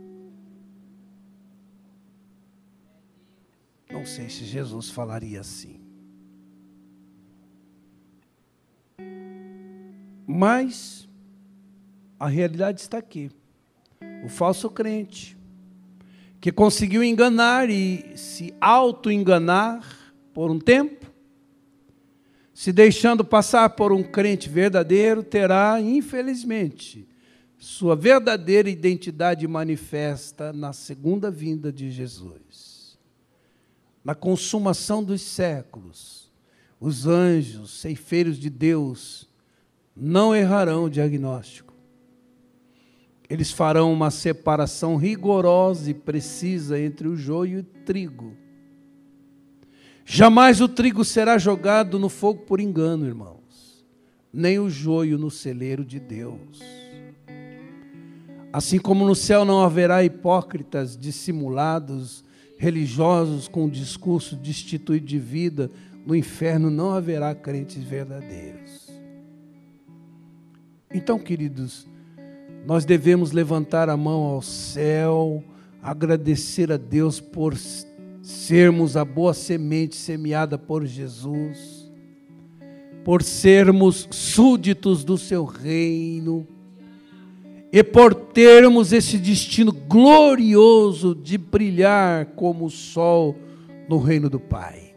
Não 3.93 4.07
sei 4.07 4.27
se 4.27 4.43
Jesus 4.43 4.89
falaria 4.89 5.39
assim. 5.39 5.79
Mas 10.25 11.07
a 12.19 12.27
realidade 12.27 12.81
está 12.81 12.97
aqui. 12.97 13.29
O 14.25 14.29
falso 14.29 14.67
crente, 14.67 15.37
que 16.41 16.51
conseguiu 16.51 17.03
enganar 17.03 17.69
e 17.69 18.17
se 18.17 18.51
auto-enganar 18.59 19.87
por 20.33 20.49
um 20.49 20.57
tempo, 20.57 21.05
se 22.51 22.73
deixando 22.73 23.23
passar 23.23 23.69
por 23.69 23.93
um 23.93 24.01
crente 24.01 24.49
verdadeiro, 24.49 25.21
terá, 25.21 25.79
infelizmente, 25.79 27.07
sua 27.59 27.95
verdadeira 27.95 28.71
identidade 28.71 29.47
manifesta 29.47 30.51
na 30.51 30.73
segunda 30.73 31.29
vinda 31.29 31.71
de 31.71 31.91
Jesus 31.91 32.62
na 34.03 34.13
consumação 34.13 35.03
dos 35.03 35.21
séculos, 35.21 36.31
os 36.79 37.07
anjos, 37.07 37.79
ceifeiros 37.79 38.37
de 38.37 38.49
Deus, 38.49 39.29
não 39.95 40.35
errarão 40.35 40.85
o 40.85 40.89
diagnóstico. 40.89 41.73
Eles 43.29 43.51
farão 43.51 43.91
uma 43.93 44.11
separação 44.11 44.97
rigorosa 44.97 45.89
e 45.89 45.93
precisa 45.93 46.79
entre 46.79 47.07
o 47.07 47.15
joio 47.15 47.57
e 47.57 47.61
o 47.61 47.63
trigo. 47.63 48.35
Jamais 50.05 50.59
o 50.59 50.67
trigo 50.67 51.05
será 51.05 51.37
jogado 51.37 51.97
no 51.97 52.09
fogo 52.09 52.41
por 52.41 52.59
engano, 52.59 53.05
irmãos, 53.05 53.85
nem 54.31 54.59
o 54.59 54.69
joio 54.69 55.17
no 55.17 55.31
celeiro 55.31 55.85
de 55.85 55.99
Deus. 55.99 56.59
Assim 58.51 58.77
como 58.77 59.05
no 59.05 59.15
céu 59.15 59.45
não 59.45 59.63
haverá 59.63 60.03
hipócritas 60.03 60.97
dissimulados, 60.97 62.23
religiosos 62.57 63.47
com 63.47 63.65
o 63.65 63.71
discurso 63.71 64.35
destituído 64.35 65.05
de 65.05 65.19
vida, 65.19 65.69
no 66.05 66.15
inferno 66.15 66.69
não 66.69 66.91
haverá 66.91 67.33
crentes 67.33 67.83
verdadeiros. 67.83 68.89
Então, 70.93 71.17
queridos, 71.17 71.87
nós 72.65 72.85
devemos 72.85 73.31
levantar 73.31 73.89
a 73.89 73.97
mão 73.97 74.21
ao 74.23 74.41
céu, 74.41 75.43
agradecer 75.81 76.71
a 76.71 76.77
Deus 76.77 77.19
por 77.19 77.55
sermos 78.21 78.95
a 78.95 79.03
boa 79.03 79.33
semente 79.33 79.95
semeada 79.95 80.57
por 80.57 80.85
Jesus, 80.85 81.91
por 83.03 83.21
sermos 83.21 84.07
súditos 84.11 85.03
do 85.03 85.17
seu 85.17 85.43
reino 85.43 86.47
e 87.73 87.83
por 87.83 88.13
termos 88.13 88.93
esse 88.93 89.17
destino 89.17 89.71
glorioso 89.71 91.15
de 91.15 91.39
brilhar 91.39 92.27
como 92.35 92.65
o 92.65 92.69
sol 92.69 93.35
no 93.89 93.97
reino 93.97 94.29
do 94.29 94.39
Pai. 94.39 94.93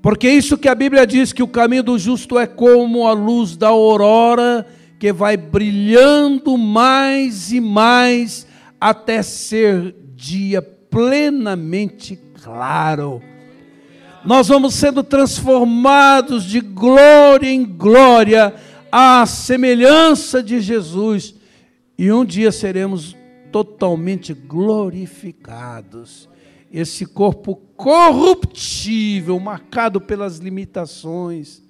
Porque 0.00 0.30
isso 0.30 0.56
que 0.56 0.66
a 0.66 0.74
Bíblia 0.74 1.06
diz 1.06 1.34
que 1.34 1.42
o 1.42 1.48
caminho 1.48 1.82
do 1.82 1.98
justo 1.98 2.38
é 2.38 2.46
como 2.46 3.06
a 3.06 3.12
luz 3.12 3.54
da 3.54 3.68
aurora 3.68 4.66
que 4.98 5.12
vai 5.12 5.36
brilhando 5.36 6.56
mais 6.56 7.52
e 7.52 7.60
mais 7.60 8.46
até 8.80 9.22
ser 9.22 9.94
dia 10.14 10.62
plenamente 10.62 12.18
claro. 12.42 13.20
Nós 14.24 14.48
vamos 14.48 14.74
sendo 14.74 15.04
transformados 15.04 16.44
de 16.44 16.60
glória 16.60 17.50
em 17.50 17.62
glória 17.62 18.54
à 18.90 19.24
semelhança 19.26 20.42
de 20.42 20.60
Jesus 20.60 21.36
e 21.98 22.10
um 22.12 22.24
dia 22.24 22.52
seremos 22.52 23.16
totalmente 23.50 24.34
glorificados. 24.34 26.28
Esse 26.70 27.06
corpo 27.06 27.56
corruptível, 27.76 29.40
marcado 29.40 30.00
pelas 30.00 30.38
limitações, 30.38 31.62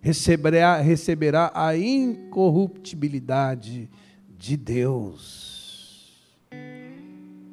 receberá, 0.00 0.80
receberá 0.80 1.52
a 1.54 1.76
incorruptibilidade 1.76 3.90
de 4.38 4.56
Deus. 4.56 5.52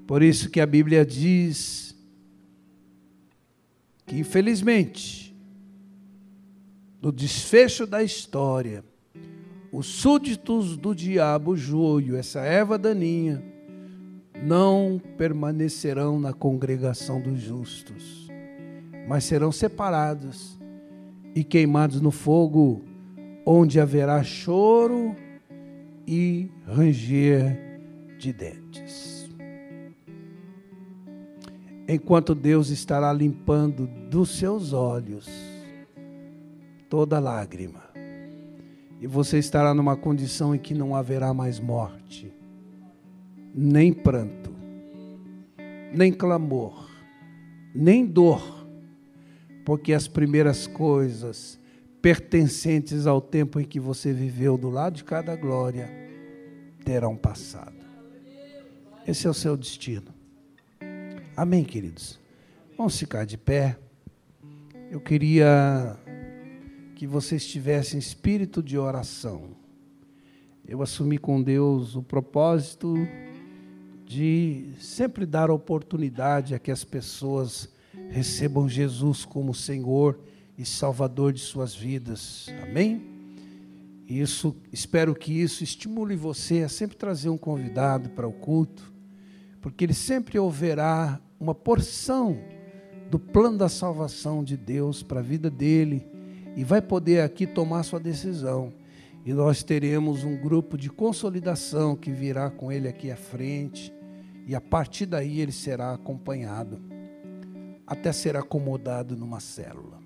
Por 0.06 0.22
isso 0.24 0.50
que 0.50 0.60
a 0.60 0.66
Bíblia 0.66 1.06
diz 1.06 1.96
que, 4.06 4.18
infelizmente, 4.18 5.34
no 7.00 7.12
desfecho 7.12 7.86
da 7.86 8.02
história, 8.04 8.84
os 9.72 9.86
súditos 9.86 10.76
do 10.76 10.96
diabo, 10.96 11.56
joio, 11.56 12.16
essa 12.16 12.42
erva 12.42 12.78
daninha, 12.78 13.44
não 14.44 15.02
permanecerão 15.18 16.20
na 16.20 16.34
congregação 16.34 17.22
dos 17.22 17.40
justos, 17.40 18.28
mas 19.08 19.24
serão 19.24 19.52
separados 19.52 20.60
e 21.36 21.44
queimados 21.44 22.02
no 22.02 22.12
fogo, 22.12 22.82
onde 23.46 23.80
haverá 23.80 24.24
choro 24.24 25.16
e 26.08 26.50
ranger 26.66 27.80
de 28.18 28.34
dentes. 28.34 29.30
Enquanto 31.88 32.36
Deus 32.36 32.70
estará 32.70 33.12
limpando 33.12 33.88
dos 34.10 34.38
seus 34.38 34.74
olhos 34.74 35.28
toda 36.88 37.20
lágrima, 37.20 37.89
e 39.00 39.08
você 39.08 39.40
estará 39.40 39.74
numa 39.74 39.96
condição 39.96 40.54
em 40.54 40.60
que 40.60 40.74
não 40.74 40.96
haverá 40.96 41.34
mais 41.34 41.60
morte, 41.60 42.34
nem 43.54 43.94
pranto, 43.94 44.54
nem 45.94 46.12
clamor, 46.12 46.90
nem 47.74 48.06
dor 48.06 48.60
porque 49.70 49.94
as 49.94 50.08
primeiras 50.08 50.66
coisas 50.66 51.60
pertencentes 52.02 53.06
ao 53.06 53.22
tempo 53.22 53.60
em 53.60 53.64
que 53.64 53.80
você 53.80 54.12
viveu 54.12 54.58
do 54.58 54.68
lado 54.68 54.96
de 54.96 55.04
cada 55.04 55.36
glória 55.36 55.88
terão 56.84 57.16
passado. 57.16 57.78
Esse 59.08 59.28
é 59.28 59.30
o 59.30 59.34
seu 59.34 59.56
destino. 59.56 60.12
Amém, 61.38 61.64
queridos? 61.64 62.20
Vamos 62.76 62.98
ficar 62.98 63.26
de 63.26 63.38
pé. 63.38 63.78
Eu 64.90 65.00
queria 65.00 65.96
que 67.00 67.08
você 67.08 67.38
estivesse 67.38 67.96
em 67.96 68.00
espírito 68.00 68.62
de 68.62 68.78
oração. 68.78 69.52
Eu 70.68 70.82
assumi 70.82 71.18
com 71.18 71.42
Deus 71.42 71.96
o 71.96 72.04
propósito 72.04 72.94
de 74.06 74.74
sempre 74.82 75.26
dar 75.26 75.50
oportunidade 75.50 76.54
a 76.54 76.60
que 76.60 76.70
as 76.70 76.84
pessoas 76.84 77.70
recebam 78.10 78.68
Jesus 78.68 79.24
como 79.24 79.54
Senhor 79.54 80.20
e 80.58 80.66
Salvador 80.66 81.32
de 81.32 81.40
suas 81.40 81.74
vidas. 81.74 82.48
Amém? 82.64 83.02
Isso, 84.06 84.54
espero 84.70 85.16
que 85.16 85.32
isso 85.32 85.64
estimule 85.64 86.18
você 86.18 86.64
a 86.64 86.68
sempre 86.68 86.98
trazer 86.98 87.30
um 87.30 87.38
convidado 87.38 88.10
para 88.10 88.28
o 88.28 88.34
culto, 88.34 88.92
porque 89.62 89.86
ele 89.86 89.94
sempre 89.94 90.38
ouvirá 90.38 91.18
uma 91.40 91.56
porção 91.56 92.38
do 93.10 93.18
plano 93.18 93.58
da 93.58 93.70
salvação 93.70 94.44
de 94.44 94.58
Deus 94.58 95.02
para 95.02 95.22
a 95.22 95.24
vida 95.24 95.50
dele 95.50 96.19
e 96.60 96.64
vai 96.66 96.82
poder 96.82 97.22
aqui 97.22 97.48
tomar 97.48 97.84
sua 97.84 98.02
decisão. 98.02 98.74
E 99.26 99.32
nós 99.32 99.64
teremos 99.64 100.26
um 100.26 100.36
grupo 100.36 100.78
de 100.78 100.90
consolidação 100.90 101.96
que 101.96 102.12
virá 102.12 102.50
com 102.50 102.70
ele 102.70 102.86
aqui 102.86 103.10
à 103.10 103.16
frente, 103.16 103.94
e 104.46 104.54
a 104.54 104.60
partir 104.60 105.06
daí 105.06 105.40
ele 105.40 105.54
será 105.54 105.94
acompanhado 105.94 106.82
até 107.88 108.12
ser 108.12 108.36
acomodado 108.36 109.16
numa 109.16 109.40
célula. 109.40 110.00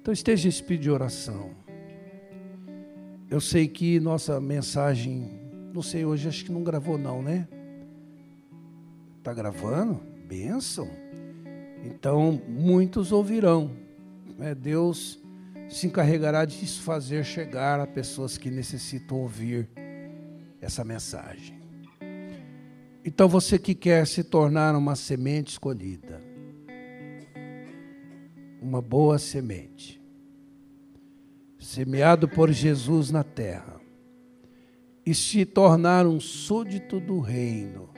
Então 0.00 0.14
esteja 0.14 0.46
em 0.46 0.48
espírito 0.48 0.82
de 0.82 0.90
oração. 0.92 1.50
Eu 3.28 3.40
sei 3.40 3.66
que 3.66 3.98
nossa 3.98 4.40
mensagem, 4.40 5.28
não 5.74 5.82
sei, 5.82 6.04
hoje 6.04 6.28
acho 6.28 6.44
que 6.44 6.52
não 6.52 6.62
gravou 6.62 6.96
não, 6.96 7.20
né? 7.20 7.48
Está 9.18 9.34
gravando? 9.34 10.00
Bênção. 10.28 10.88
Então 11.84 12.40
muitos 12.48 13.10
ouvirão. 13.10 13.89
Né? 14.40 14.54
Deus 14.54 15.20
se 15.68 15.86
encarregará 15.86 16.46
de 16.46 16.66
fazer 16.80 17.22
chegar 17.26 17.78
a 17.78 17.86
pessoas 17.86 18.38
que 18.38 18.50
necessitam 18.50 19.18
ouvir 19.18 19.68
essa 20.62 20.82
mensagem. 20.82 21.60
Então 23.04 23.28
você 23.28 23.58
que 23.58 23.74
quer 23.74 24.06
se 24.06 24.24
tornar 24.24 24.74
uma 24.74 24.96
semente 24.96 25.48
escolhida, 25.52 26.22
uma 28.62 28.80
boa 28.80 29.18
semente, 29.18 30.00
semeado 31.58 32.26
por 32.26 32.50
Jesus 32.50 33.10
na 33.10 33.22
terra, 33.22 33.78
e 35.04 35.14
se 35.14 35.44
tornar 35.44 36.06
um 36.06 36.18
súdito 36.18 36.98
do 36.98 37.20
reino, 37.20 37.90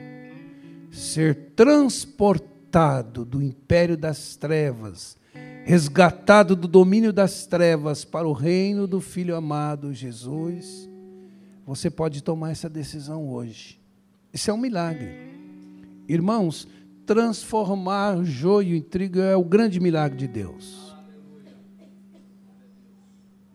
ser 0.91 1.53
transportado 1.55 3.23
do 3.23 3.41
império 3.41 3.95
das 3.95 4.35
trevas, 4.35 5.17
resgatado 5.63 6.55
do 6.55 6.67
domínio 6.67 7.13
das 7.13 7.45
trevas 7.45 8.03
para 8.03 8.27
o 8.27 8.33
reino 8.33 8.85
do 8.85 8.99
Filho 8.99 9.35
amado 9.35 9.93
Jesus, 9.93 10.89
você 11.65 11.89
pode 11.89 12.21
tomar 12.21 12.51
essa 12.51 12.69
decisão 12.69 13.29
hoje. 13.29 13.79
Isso 14.33 14.51
é 14.51 14.53
um 14.53 14.57
milagre. 14.57 15.09
Irmãos, 16.07 16.67
transformar 17.05 18.23
joio 18.23 18.75
em 18.75 18.81
trigo 18.81 19.19
é 19.19 19.35
o 19.35 19.43
grande 19.43 19.79
milagre 19.79 20.17
de 20.17 20.27
Deus. 20.27 20.93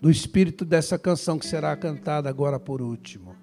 Do 0.01 0.11
espírito 0.11 0.65
dessa 0.65 0.99
canção 0.99 1.39
que 1.39 1.47
será 1.47 1.77
cantada 1.77 2.29
agora 2.29 2.59
por 2.59 2.81
último. 2.81 3.35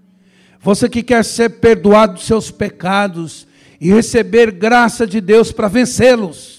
Você 0.60 0.90
que 0.90 1.04
quer 1.04 1.24
ser 1.24 1.60
perdoado 1.60 2.14
dos 2.14 2.26
seus 2.26 2.50
pecados 2.50 3.46
e 3.80 3.92
receber 3.92 4.52
graça 4.52 5.06
de 5.06 5.20
Deus 5.20 5.52
para 5.52 5.68
vencê-los, 5.68 6.55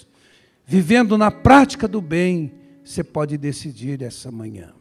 vivendo 0.66 1.16
na 1.16 1.30
prática 1.30 1.86
do 1.86 2.00
bem, 2.00 2.52
você 2.84 3.04
pode 3.04 3.38
decidir 3.38 4.02
essa 4.02 4.30
manhã. 4.32 4.72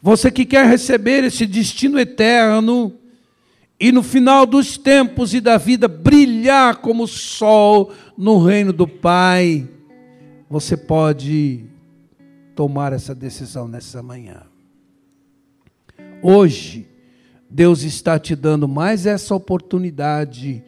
Você 0.00 0.30
que 0.30 0.44
quer 0.44 0.66
receber 0.66 1.24
esse 1.24 1.44
destino 1.46 1.98
eterno, 1.98 2.94
e 3.78 3.90
no 3.92 4.02
final 4.02 4.46
dos 4.46 4.78
tempos 4.78 5.34
e 5.34 5.40
da 5.40 5.58
vida 5.58 5.88
brilhar 5.88 6.76
como 6.76 7.06
sol 7.06 7.92
no 8.16 8.42
reino 8.42 8.72
do 8.72 8.86
Pai, 8.86 9.68
você 10.48 10.76
pode 10.76 11.64
tomar 12.54 12.92
essa 12.92 13.14
decisão 13.14 13.68
nessa 13.68 14.02
manhã. 14.02 14.42
Hoje, 16.22 16.88
Deus 17.50 17.82
está 17.82 18.18
te 18.18 18.34
dando 18.34 18.66
mais 18.66 19.06
essa 19.06 19.34
oportunidade 19.34 20.64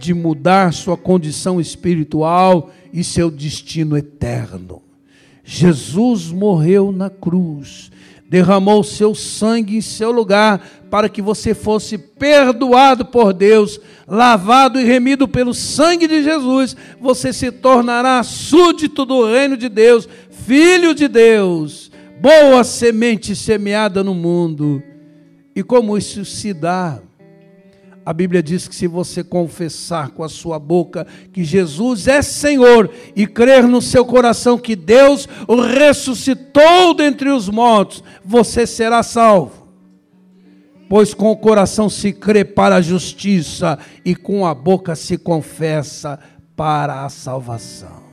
de 0.00 0.14
mudar 0.14 0.72
sua 0.72 0.96
condição 0.96 1.60
espiritual 1.60 2.70
e 2.92 3.04
seu 3.04 3.30
destino 3.30 3.96
eterno. 3.96 4.82
Jesus 5.44 6.30
morreu 6.32 6.90
na 6.90 7.10
cruz 7.10 7.90
derramou 8.30 8.84
seu 8.84 9.12
sangue 9.12 9.76
em 9.76 9.80
seu 9.80 10.12
lugar 10.12 10.64
para 10.88 11.08
que 11.08 11.20
você 11.20 11.52
fosse 11.52 11.98
perdoado 11.98 13.04
por 13.04 13.32
Deus, 13.32 13.80
lavado 14.06 14.78
e 14.78 14.84
remido 14.84 15.26
pelo 15.26 15.52
sangue 15.52 16.06
de 16.06 16.22
Jesus, 16.22 16.76
você 17.00 17.32
se 17.32 17.50
tornará 17.50 18.22
súdito 18.22 19.04
do 19.04 19.26
reino 19.26 19.56
de 19.56 19.68
Deus, 19.68 20.08
filho 20.30 20.94
de 20.94 21.08
Deus, 21.08 21.90
boa 22.20 22.62
semente 22.62 23.34
semeada 23.34 24.04
no 24.04 24.14
mundo. 24.14 24.80
E 25.54 25.64
como 25.64 25.98
isso 25.98 26.24
se 26.24 26.54
dá? 26.54 27.00
A 28.04 28.12
Bíblia 28.12 28.42
diz 28.42 28.66
que 28.66 28.74
se 28.74 28.86
você 28.86 29.22
confessar 29.22 30.10
com 30.10 30.24
a 30.24 30.28
sua 30.28 30.58
boca 30.58 31.06
que 31.32 31.44
Jesus 31.44 32.08
é 32.08 32.22
Senhor 32.22 32.90
e 33.14 33.26
crer 33.26 33.64
no 33.64 33.82
seu 33.82 34.04
coração 34.04 34.58
que 34.58 34.74
Deus 34.74 35.28
o 35.46 35.60
ressuscitou 35.60 36.94
dentre 36.94 37.30
os 37.30 37.48
mortos, 37.48 38.02
você 38.24 38.66
será 38.66 39.02
salvo. 39.02 39.68
Pois 40.88 41.14
com 41.14 41.30
o 41.30 41.36
coração 41.36 41.88
se 41.88 42.12
crê 42.12 42.44
para 42.44 42.76
a 42.76 42.82
justiça 42.82 43.78
e 44.04 44.16
com 44.16 44.44
a 44.46 44.54
boca 44.54 44.96
se 44.96 45.16
confessa 45.16 46.18
para 46.56 47.04
a 47.04 47.08
salvação. 47.08 48.09